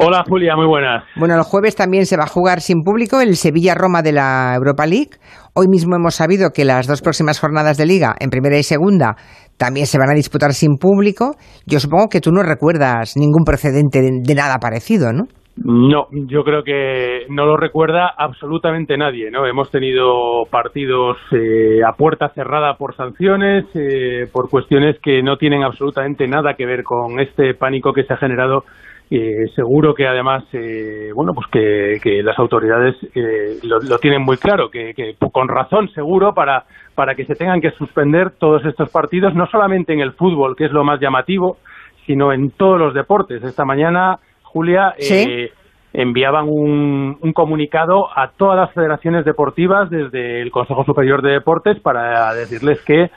Hola 0.02 0.24
Julia, 0.26 0.56
muy 0.56 0.66
buenas. 0.66 1.04
Bueno, 1.18 1.36
el 1.36 1.44
jueves 1.44 1.76
también 1.76 2.06
se 2.06 2.16
va 2.16 2.24
a 2.24 2.28
jugar 2.28 2.62
sin 2.62 2.84
público 2.84 3.20
el 3.20 3.36
Sevilla-Roma 3.36 4.02
de 4.02 4.14
la 4.14 4.56
Europa 4.56 4.86
League. 4.86 5.20
Hoy 5.54 5.66
mismo 5.68 5.98
hemos 5.98 6.16
sabido 6.16 6.52
que 6.56 6.64
las 6.64 6.88
dos 6.88 7.02
próximas 7.02 7.38
jornadas 7.38 7.76
de 7.76 7.86
liga, 7.86 8.16
en 8.18 8.30
primera 8.30 8.58
y 8.58 8.64
segunda, 8.64 9.18
también 9.58 9.88
se 9.88 10.00
van 10.00 10.10
a 10.10 10.16
disputar 10.16 10.54
sin 10.54 10.78
público. 10.78 11.36
Yo 11.68 11.82
supongo 11.82 12.08
que 12.08 12.22
tú 12.22 12.32
no 12.32 12.44
recuerdas 12.44 13.18
ningún 13.18 13.44
precedente 13.44 14.00
de, 14.00 14.36
nada 14.36 14.60
parecido, 14.60 15.12
¿no? 15.12 15.26
No, 15.58 16.08
yo 16.30 16.46
creo 16.46 16.64
que 16.64 17.26
no 17.28 17.46
lo 17.46 17.58
recuerda 17.58 18.14
absolutamente 18.18 18.98
nadie, 18.98 19.30
¿no? 19.30 19.46
Hemos 19.46 19.70
tenido 19.70 20.46
partidos 20.50 21.18
eh, 21.34 21.82
a 21.86 21.92
puerta 21.92 22.30
cerrada 22.30 22.76
por 22.76 22.96
sanciones, 22.96 23.66
eh, 23.76 24.30
por 24.32 24.50
cuestiones 24.50 24.96
que 25.04 25.22
no 25.22 25.36
tienen 25.36 25.64
absolutamente 25.64 26.26
nada 26.26 26.54
que 26.54 26.66
ver 26.66 26.84
con 26.84 27.20
este 27.20 27.54
pánico 27.54 27.92
que 27.92 28.06
se 28.06 28.14
ha 28.14 28.18
generado. 28.18 28.64
Eh, 29.12 29.48
seguro 29.56 29.96
que 29.96 30.08
además, 30.08 30.44
eh, 30.54 31.10
bueno, 31.16 31.34
pues 31.34 31.48
que, 31.48 31.98
que 32.02 32.22
las 32.22 32.38
autoridades 32.38 32.96
eh, 33.16 33.58
lo, 33.64 33.80
lo 33.80 33.98
tienen 33.98 34.22
muy 34.22 34.38
claro, 34.38 34.70
que, 34.70 34.94
que 34.94 35.16
con 35.32 35.48
razón 35.48 35.90
seguro 35.90 36.34
para, 36.36 36.66
para 36.94 37.16
que 37.16 37.26
se 37.26 37.34
tengan 37.34 37.60
que 37.60 37.72
suspender 37.72 38.32
todos 38.38 38.64
estos 38.66 38.90
partidos, 38.92 39.34
no 39.34 39.48
solamente 39.48 39.94
en 39.94 40.00
el 40.02 40.14
fútbol, 40.14 40.56
que 40.56 40.66
es 40.66 40.72
lo 40.72 40.84
más 40.84 41.00
llamativo, 41.00 41.58
sino 42.06 42.32
en 42.32 42.52
todos 42.52 42.80
los 42.80 42.94
deportes. 42.94 43.44
Esta 43.44 43.66
mañana, 43.66 44.20
Julia, 44.44 44.94
Sí. 45.00 45.26
eh, 45.28 45.52
enviaban 45.92 46.48
un, 46.48 47.18
un 47.20 47.34
comunicado 47.34 48.10
a 48.16 48.30
todas 48.38 48.58
las 48.58 48.72
federaciones 48.74 49.26
deportivas 49.26 49.90
desde 49.90 50.40
el 50.40 50.52
Consejo 50.52 50.84
Superior 50.86 51.24
de 51.24 51.32
Deportes 51.32 51.80
para 51.80 52.32
decirles 52.36 52.80
que 52.86 53.10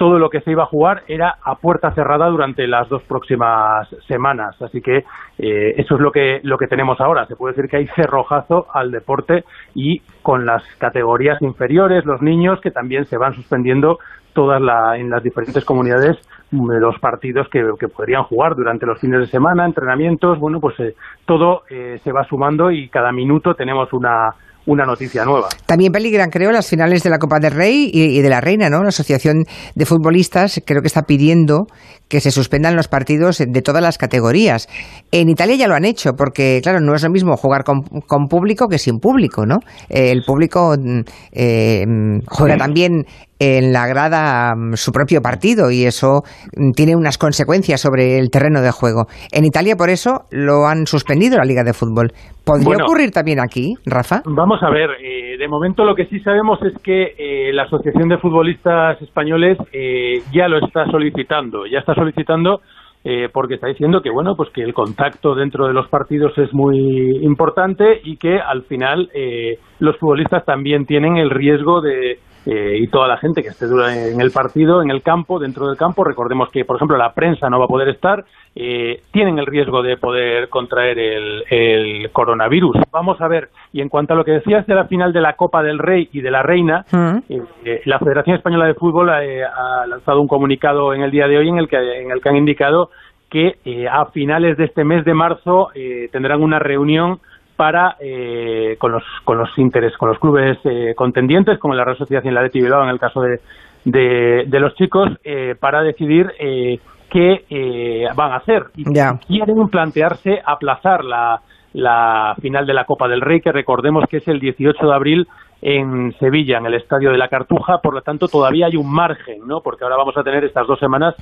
todo 0.00 0.18
lo 0.18 0.30
que 0.30 0.40
se 0.40 0.50
iba 0.50 0.62
a 0.62 0.66
jugar 0.66 1.02
era 1.08 1.36
a 1.44 1.56
puerta 1.56 1.90
cerrada 1.90 2.26
durante 2.28 2.66
las 2.66 2.88
dos 2.88 3.02
próximas 3.02 3.86
semanas. 4.08 4.56
Así 4.62 4.80
que 4.80 5.04
eh, 5.36 5.74
eso 5.76 5.96
es 5.96 6.00
lo 6.00 6.10
que, 6.10 6.40
lo 6.42 6.56
que 6.56 6.68
tenemos 6.68 6.98
ahora. 7.02 7.26
Se 7.26 7.36
puede 7.36 7.52
decir 7.54 7.70
que 7.70 7.76
hay 7.76 7.86
cerrojazo 7.88 8.64
al 8.72 8.92
deporte 8.92 9.44
y 9.74 10.00
con 10.22 10.46
las 10.46 10.62
categorías 10.78 11.42
inferiores, 11.42 12.06
los 12.06 12.22
niños, 12.22 12.62
que 12.62 12.70
también 12.70 13.04
se 13.04 13.18
van 13.18 13.34
suspendiendo 13.34 13.98
todas 14.32 14.62
la, 14.62 14.96
en 14.96 15.10
las 15.10 15.22
diferentes 15.22 15.66
comunidades 15.66 16.16
mm, 16.50 16.70
los 16.80 16.98
partidos 16.98 17.46
que, 17.50 17.62
que 17.78 17.88
podrían 17.88 18.22
jugar 18.22 18.54
durante 18.56 18.86
los 18.86 18.98
fines 18.98 19.20
de 19.20 19.26
semana, 19.26 19.66
entrenamientos, 19.66 20.38
bueno, 20.38 20.60
pues 20.60 20.80
eh, 20.80 20.94
todo 21.26 21.64
eh, 21.68 21.98
se 22.02 22.10
va 22.10 22.24
sumando 22.24 22.70
y 22.70 22.88
cada 22.88 23.12
minuto 23.12 23.54
tenemos 23.54 23.92
una, 23.92 24.30
una 24.66 24.84
noticia 24.84 25.24
nueva. 25.24 25.48
También 25.66 25.92
peligran, 25.92 26.30
creo, 26.30 26.52
las 26.52 26.68
finales 26.68 27.02
de 27.02 27.10
la 27.10 27.18
Copa 27.18 27.38
del 27.40 27.52
Rey 27.52 27.90
y, 27.92 28.18
y 28.18 28.22
de 28.22 28.28
la 28.28 28.40
Reina, 28.40 28.68
¿no? 28.68 28.82
La 28.82 28.88
Asociación 28.88 29.44
de 29.74 29.86
Futbolistas 29.86 30.60
creo 30.64 30.82
que 30.82 30.88
está 30.88 31.02
pidiendo 31.02 31.66
que 32.10 32.20
se 32.20 32.32
suspendan 32.32 32.74
los 32.74 32.88
partidos 32.88 33.38
de 33.38 33.62
todas 33.62 33.80
las 33.80 33.96
categorías. 33.96 34.68
En 35.12 35.28
Italia 35.28 35.54
ya 35.54 35.68
lo 35.68 35.76
han 35.76 35.84
hecho, 35.84 36.14
porque, 36.14 36.60
claro, 36.60 36.80
no 36.80 36.94
es 36.94 37.04
lo 37.04 37.10
mismo 37.10 37.36
jugar 37.36 37.62
con, 37.62 37.82
con 37.82 38.26
público 38.26 38.66
que 38.66 38.78
sin 38.78 38.98
público, 38.98 39.46
¿no? 39.46 39.58
Eh, 39.88 40.10
el 40.10 40.24
público 40.24 40.74
mm, 40.76 41.00
eh, 41.32 41.86
mm, 41.86 42.18
juega 42.26 42.56
también 42.56 43.04
en 43.40 43.72
la 43.72 43.86
grada 43.88 44.54
mm, 44.54 44.74
su 44.74 44.92
propio 44.92 45.20
partido 45.22 45.70
y 45.70 45.84
eso 45.84 46.20
mm, 46.56 46.72
tiene 46.76 46.94
unas 46.94 47.18
consecuencias 47.18 47.80
sobre 47.80 48.18
el 48.18 48.30
terreno 48.30 48.60
de 48.60 48.70
juego. 48.70 49.06
En 49.32 49.44
Italia, 49.44 49.74
por 49.76 49.88
eso, 49.90 50.26
lo 50.30 50.66
han 50.66 50.86
suspendido 50.86 51.38
la 51.38 51.44
Liga 51.44 51.64
de 51.64 51.72
Fútbol. 51.72 52.12
¿Podría 52.44 52.66
Bueno. 52.66 52.84
ocurrir 52.84 53.10
también 53.10 53.40
aquí, 53.40 53.74
Rafa? 53.86 54.20
Vamos 54.26 54.62
a 54.62 54.70
ver, 54.70 54.90
eh, 55.02 55.38
de 55.38 55.48
momento 55.48 55.84
lo 55.84 55.94
que 55.94 56.06
sí 56.06 56.20
sabemos 56.20 56.58
es 56.62 56.74
que 56.82 57.14
eh, 57.18 57.52
la 57.52 57.62
Asociación 57.64 58.08
de 58.08 58.18
Futbolistas 58.18 59.00
Españoles 59.00 59.56
eh, 59.72 60.20
ya 60.32 60.46
lo 60.48 60.58
está 60.64 60.84
solicitando, 60.90 61.66
ya 61.66 61.78
está 61.78 61.94
solicitando 61.94 62.60
eh, 63.02 63.28
porque 63.32 63.54
está 63.54 63.66
diciendo 63.68 64.02
que 64.02 64.10
bueno, 64.10 64.34
pues 64.36 64.50
que 64.50 64.62
el 64.62 64.74
contacto 64.74 65.34
dentro 65.34 65.66
de 65.66 65.72
los 65.72 65.88
partidos 65.88 66.36
es 66.36 66.52
muy 66.52 67.16
importante 67.22 67.98
y 68.04 68.18
que 68.18 68.38
al 68.38 68.62
final 68.64 69.08
eh, 69.14 69.56
los 69.78 69.96
futbolistas 69.96 70.44
también 70.44 70.84
tienen 70.84 71.16
el 71.16 71.30
riesgo 71.30 71.80
de 71.80 72.18
eh, 72.46 72.78
y 72.80 72.86
toda 72.88 73.06
la 73.08 73.16
gente 73.18 73.42
que 73.42 73.48
esté 73.48 73.66
dura- 73.66 73.94
en 73.94 74.20
el 74.20 74.30
partido, 74.30 74.82
en 74.82 74.90
el 74.90 75.02
campo, 75.02 75.38
dentro 75.38 75.66
del 75.68 75.76
campo, 75.76 76.04
recordemos 76.04 76.50
que 76.50 76.64
por 76.64 76.76
ejemplo 76.76 76.96
la 76.96 77.12
prensa 77.12 77.48
no 77.50 77.58
va 77.58 77.66
a 77.66 77.68
poder 77.68 77.88
estar, 77.88 78.24
eh, 78.56 79.02
tienen 79.12 79.38
el 79.38 79.46
riesgo 79.46 79.82
de 79.82 79.96
poder 79.96 80.48
contraer 80.48 80.98
el, 80.98 81.44
el 81.50 82.10
coronavirus. 82.10 82.76
Vamos 82.90 83.20
a 83.20 83.28
ver, 83.28 83.48
y 83.72 83.80
en 83.80 83.88
cuanto 83.88 84.14
a 84.14 84.16
lo 84.16 84.24
que 84.24 84.32
decías 84.32 84.66
de 84.66 84.74
la 84.74 84.86
final 84.86 85.12
de 85.12 85.20
la 85.20 85.34
Copa 85.34 85.62
del 85.62 85.78
Rey 85.78 86.08
y 86.12 86.20
de 86.20 86.30
la 86.30 86.42
Reina, 86.42 86.84
Mm. 86.92 87.16
eh, 87.28 87.42
eh, 87.64 87.80
la 87.84 87.98
Federación 87.98 88.36
Española 88.36 88.66
de 88.66 88.74
Fútbol 88.74 89.10
eh, 89.22 89.42
ha 89.44 89.86
lanzado 89.86 90.20
un 90.20 90.28
comunicado 90.28 90.92
en 90.94 91.02
el 91.02 91.10
día 91.10 91.28
de 91.28 91.38
hoy 91.38 91.48
en 91.48 91.58
el 91.58 91.68
que, 91.68 91.76
en 91.76 92.10
el 92.10 92.20
que 92.20 92.28
han 92.28 92.36
indicado 92.36 92.90
que 93.30 93.56
eh, 93.64 93.86
a 93.88 94.06
finales 94.06 94.56
de 94.56 94.64
este 94.64 94.82
mes 94.82 95.04
de 95.04 95.14
marzo 95.14 95.68
eh, 95.74 96.08
tendrán 96.10 96.42
una 96.42 96.58
reunión 96.58 97.20
para 97.60 97.96
eh, 98.00 98.76
con 98.78 98.90
los 98.90 99.02
con 99.22 99.36
los 99.36 99.50
interés 99.58 99.94
con 99.98 100.08
los 100.08 100.18
clubes 100.18 100.56
eh, 100.64 100.94
contendientes 100.96 101.58
como 101.58 101.74
la 101.74 101.84
Real 101.84 101.98
Sociedad 101.98 102.24
y 102.24 102.30
la 102.30 102.40
de 102.42 102.48
Bilbao 102.54 102.82
en 102.84 102.88
el 102.88 102.98
caso 102.98 103.20
de, 103.20 103.38
de, 103.84 104.44
de 104.46 104.60
los 104.60 104.74
chicos 104.76 105.10
eh, 105.24 105.54
para 105.60 105.82
decidir 105.82 106.32
eh, 106.38 106.78
qué 107.10 107.44
eh, 107.50 108.06
van 108.16 108.32
a 108.32 108.36
hacer 108.36 108.62
y 108.78 108.84
Ya. 108.94 109.18
quieren 109.28 109.68
plantearse 109.68 110.40
aplazar 110.42 111.04
la, 111.04 111.42
la 111.74 112.34
final 112.40 112.64
de 112.66 112.72
la 112.72 112.86
Copa 112.86 113.08
del 113.08 113.20
Rey 113.20 113.42
que 113.42 113.52
recordemos 113.52 114.04
que 114.08 114.16
es 114.16 114.28
el 114.28 114.40
18 114.40 114.86
de 114.86 114.94
abril 114.94 115.28
en 115.60 116.14
Sevilla, 116.18 116.56
en 116.56 116.64
el 116.64 116.72
Estadio 116.72 117.10
de 117.10 117.18
la 117.18 117.28
Cartuja, 117.28 117.80
por 117.82 117.92
lo 117.92 118.00
tanto 118.00 118.26
todavía 118.26 118.68
hay 118.68 118.76
un 118.76 118.90
margen, 118.90 119.46
¿no? 119.46 119.60
Porque 119.60 119.84
ahora 119.84 119.96
vamos 119.98 120.16
a 120.16 120.22
tener 120.22 120.42
estas 120.44 120.66
dos 120.66 120.78
semanas 120.78 121.14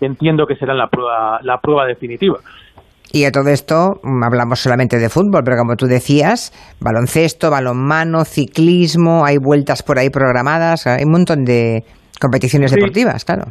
que 0.00 0.06
entiendo 0.06 0.48
que 0.48 0.56
serán 0.56 0.78
la 0.78 0.88
prueba, 0.88 1.38
la 1.42 1.58
prueba 1.60 1.86
definitiva. 1.86 2.38
Y 3.14 3.26
a 3.26 3.30
todo 3.30 3.48
esto 3.50 4.00
mm, 4.02 4.24
hablamos 4.24 4.58
solamente 4.58 4.98
de 4.98 5.08
fútbol, 5.08 5.42
pero 5.44 5.56
como 5.56 5.76
tú 5.76 5.86
decías, 5.86 6.50
baloncesto, 6.80 7.48
balonmano, 7.48 8.24
ciclismo, 8.24 9.24
hay 9.24 9.38
vueltas 9.38 9.84
por 9.84 10.00
ahí 10.00 10.10
programadas, 10.10 10.88
hay 10.88 11.04
un 11.04 11.12
montón 11.12 11.44
de 11.44 11.84
competiciones 12.20 12.72
Sí. 12.72 12.76
deportivas, 12.76 13.24
claro. 13.24 13.44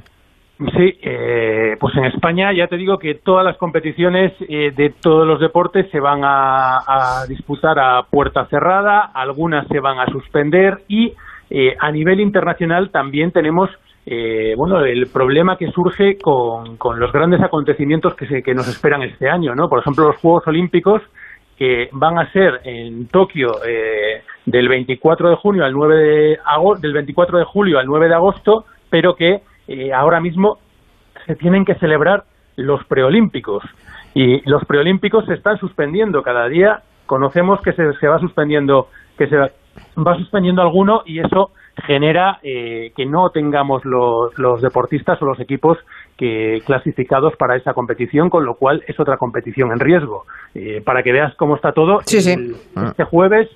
Sí, 0.60 0.99
eh, 1.02 1.76
pues 1.80 1.95
en 1.95 2.06
España 2.06 2.52
ya 2.54 2.67
te 2.67 2.76
digo 2.76 2.97
que 2.97 3.15
todas 3.15 3.45
las 3.45 3.56
competiciones 3.58 4.34
eh, 4.49 4.71
de 4.76 4.93
todos 5.02 5.26
los 5.26 5.39
deportes 5.39 5.89
se 5.91 5.99
van 6.02 6.26
a, 6.26 6.78
a 6.86 7.26
disputar 7.28 7.80
a 7.80 8.04
puerta 8.04 8.45
cerrada, 8.49 9.12
algunas 9.13 9.65
se 9.69 9.80
van 9.80 9.97
a 9.99 10.06
suspender 10.08 10.80
y 10.89 11.13
eh, 11.49 11.76
a 11.80 11.89
nivel 11.91 12.19
internacional 12.19 12.91
también 12.91 13.32
tenemos 13.32 13.69
eh, 14.05 14.53
bueno, 14.57 14.83
el 14.83 15.07
problema 15.07 15.57
que 15.57 15.71
surge 15.71 16.17
con, 16.17 16.77
con 16.77 16.99
los 16.99 17.11
grandes 17.11 17.41
acontecimientos 17.41 18.15
que, 18.15 18.27
se, 18.27 18.43
que 18.43 18.53
nos 18.53 18.67
esperan 18.67 19.03
este 19.03 19.29
año, 19.29 19.55
¿no? 19.55 19.69
Por 19.69 19.79
ejemplo, 19.79 20.07
los 20.07 20.17
Juegos 20.17 20.47
Olímpicos 20.47 21.01
que 21.57 21.89
van 21.91 22.17
a 22.17 22.31
ser 22.31 22.61
en 22.63 23.07
Tokio 23.07 23.51
eh, 23.65 24.23
del 24.45 24.67
24 24.67 25.29
de 25.29 25.35
junio 25.35 25.63
al 25.63 25.73
9 25.73 25.95
de 25.95 26.39
agosto, 26.43 26.81
del 26.81 26.93
24 26.93 27.37
de 27.37 27.45
julio 27.45 27.79
al 27.79 27.85
9 27.85 28.09
de 28.09 28.15
agosto, 28.15 28.65
pero 28.89 29.15
que 29.15 29.41
eh, 29.67 29.93
ahora 29.93 30.19
mismo 30.19 30.57
se 31.25 31.35
tienen 31.35 31.63
que 31.63 31.75
celebrar 31.75 32.23
los 32.55 32.83
preolímpicos 32.85 33.63
y 34.13 34.47
los 34.49 34.65
preolímpicos 34.65 35.25
se 35.25 35.35
están 35.35 35.57
suspendiendo 35.57 36.21
cada 36.23 36.47
día. 36.47 36.81
Conocemos 37.05 37.61
que 37.61 37.73
se, 37.73 37.93
se 37.93 38.07
va 38.07 38.19
suspendiendo 38.19 38.87
que 39.17 39.27
se 39.27 39.37
va 39.37 40.17
suspendiendo 40.17 40.61
alguno 40.61 41.03
y 41.05 41.19
eso 41.19 41.51
genera 41.88 42.39
eh, 42.43 42.91
que 42.95 43.05
no 43.05 43.29
tengamos 43.31 43.83
los, 43.86 44.38
los 44.38 44.62
deportistas 44.62 45.21
o 45.21 45.25
los 45.25 45.39
equipos 45.39 45.77
que 46.17 46.62
clasificados 46.65 47.36
para 47.38 47.55
esa 47.55 47.73
competición, 47.73 48.29
con 48.29 48.45
lo 48.45 48.55
cual 48.55 48.83
es 48.88 48.99
otra 48.99 49.17
competición 49.17 49.71
en 49.71 49.79
riesgo. 49.79 50.25
Eh, 50.53 50.81
para 50.86 51.01
que 51.03 51.12
veas 51.12 51.33
cómo 51.36 51.55
está 51.55 51.71
todo, 51.71 51.99
Sí, 52.05 52.21
sí. 52.21 52.33
el- 52.33 52.55
este 52.88 53.03
jueves 53.05 53.49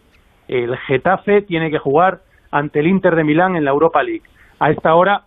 el 0.48 0.76
Getafe 0.78 1.42
tiene 1.42 1.70
que 1.70 1.78
jugar 1.78 2.20
ante 2.52 2.80
el 2.80 2.88
Inter 2.88 3.16
de 3.16 3.24
Milán 3.26 3.56
en 3.56 3.66
la 3.66 3.72
Europa 3.72 4.02
League. 4.02 4.24
A 4.60 4.72
esta 4.72 4.96
hora 4.96 5.24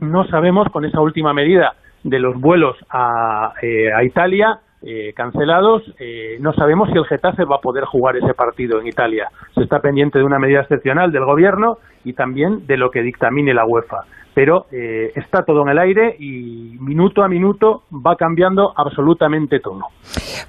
no 0.00 0.26
sabemos 0.26 0.68
con 0.70 0.84
esa 0.84 1.00
última 1.00 1.32
medida 1.32 1.74
de 2.02 2.18
los 2.18 2.38
vuelos 2.40 2.76
a, 2.90 3.54
eh, 3.62 3.92
a 3.92 4.04
Italia 4.04 4.58
eh, 4.82 5.12
cancelados, 5.14 5.82
eh, 5.98 6.36
no 6.40 6.52
sabemos 6.52 6.88
si 6.92 6.96
el 6.96 7.04
Getafe 7.04 7.44
va 7.44 7.56
a 7.56 7.60
poder 7.60 7.84
jugar 7.84 8.16
ese 8.16 8.32
partido 8.34 8.80
en 8.80 8.86
Italia. 8.86 9.28
Se 9.54 9.62
está 9.62 9.80
pendiente 9.80 10.18
de 10.18 10.24
una 10.24 10.38
medida 10.38 10.60
excepcional 10.60 11.10
del 11.10 11.24
gobierno 11.24 11.78
y 12.04 12.12
también 12.12 12.66
de 12.66 12.76
lo 12.76 12.90
que 12.90 13.02
dictamine 13.02 13.52
la 13.54 13.66
UEFA. 13.66 14.04
Pero 14.34 14.66
eh, 14.70 15.10
está 15.16 15.42
todo 15.42 15.62
en 15.62 15.70
el 15.70 15.78
aire 15.78 16.14
y 16.20 16.76
minuto 16.78 17.24
a 17.24 17.28
minuto 17.28 17.82
va 17.92 18.14
cambiando 18.14 18.72
absolutamente 18.76 19.58
todo. 19.58 19.80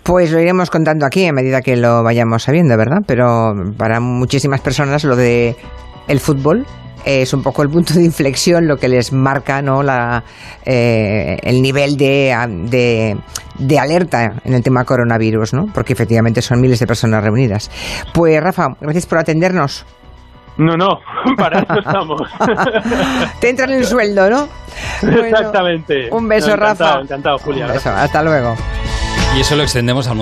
Pues 0.04 0.32
lo 0.32 0.40
iremos 0.40 0.70
contando 0.70 1.08
aquí 1.08 1.26
a 1.26 1.34
medida 1.34 1.62
que 1.62 1.76
lo 1.76 2.04
vayamos 2.04 2.44
sabiendo, 2.44 2.78
¿verdad? 2.78 3.00
Pero 3.08 3.54
para 3.80 4.00
muchísimas 4.00 4.62
personas 4.62 5.04
lo 5.06 5.16
de 5.16 5.56
el 6.08 6.20
fútbol 6.20 6.66
es 7.10 7.34
un 7.34 7.42
poco 7.42 7.64
el 7.64 7.70
punto 7.70 7.94
de 7.94 8.04
inflexión, 8.04 8.68
lo 8.68 8.78
que 8.78 8.88
les 8.88 9.12
marca 9.12 9.62
¿no? 9.62 9.82
la, 9.82 10.24
eh, 10.66 11.38
el 11.42 11.62
nivel 11.62 11.98
de, 11.98 12.36
de, 12.70 13.18
de 13.58 13.80
alerta 13.80 14.34
en 14.44 14.54
el 14.54 14.62
tema 14.62 14.86
coronavirus, 14.86 15.54
¿no? 15.54 15.66
Porque 15.74 15.94
efectivamente 15.94 16.42
son 16.42 16.62
miles 16.62 16.80
de 16.80 16.86
personas 16.86 17.24
reunidas. 17.24 17.72
Pues 18.14 18.40
Rafa, 18.42 18.68
gracias 18.80 19.06
por 19.08 19.18
atendernos. 19.18 19.86
No, 20.58 20.76
no, 20.76 21.00
para 21.38 21.60
eso 21.60 21.80
estamos. 21.80 22.22
Te 23.40 23.50
entran 23.50 23.72
el 23.72 23.86
sueldo, 23.86 24.30
¿no? 24.30 24.48
Bueno, 25.02 25.24
Exactamente. 25.26 26.10
Un 26.12 26.28
beso, 26.28 26.50
No, 26.50 26.54
encantado, 26.54 26.90
Rafa. 26.90 27.02
Encantado, 27.02 27.38
Julia. 27.40 27.66
Un 27.66 27.74
beso, 27.74 27.90
hasta 27.90 28.22
luego. 28.22 28.56
Y 29.36 29.42
eso 29.42 29.56
lo 29.56 29.64
extendemos 29.64 30.08
al 30.08 30.16
mundo 30.16 30.18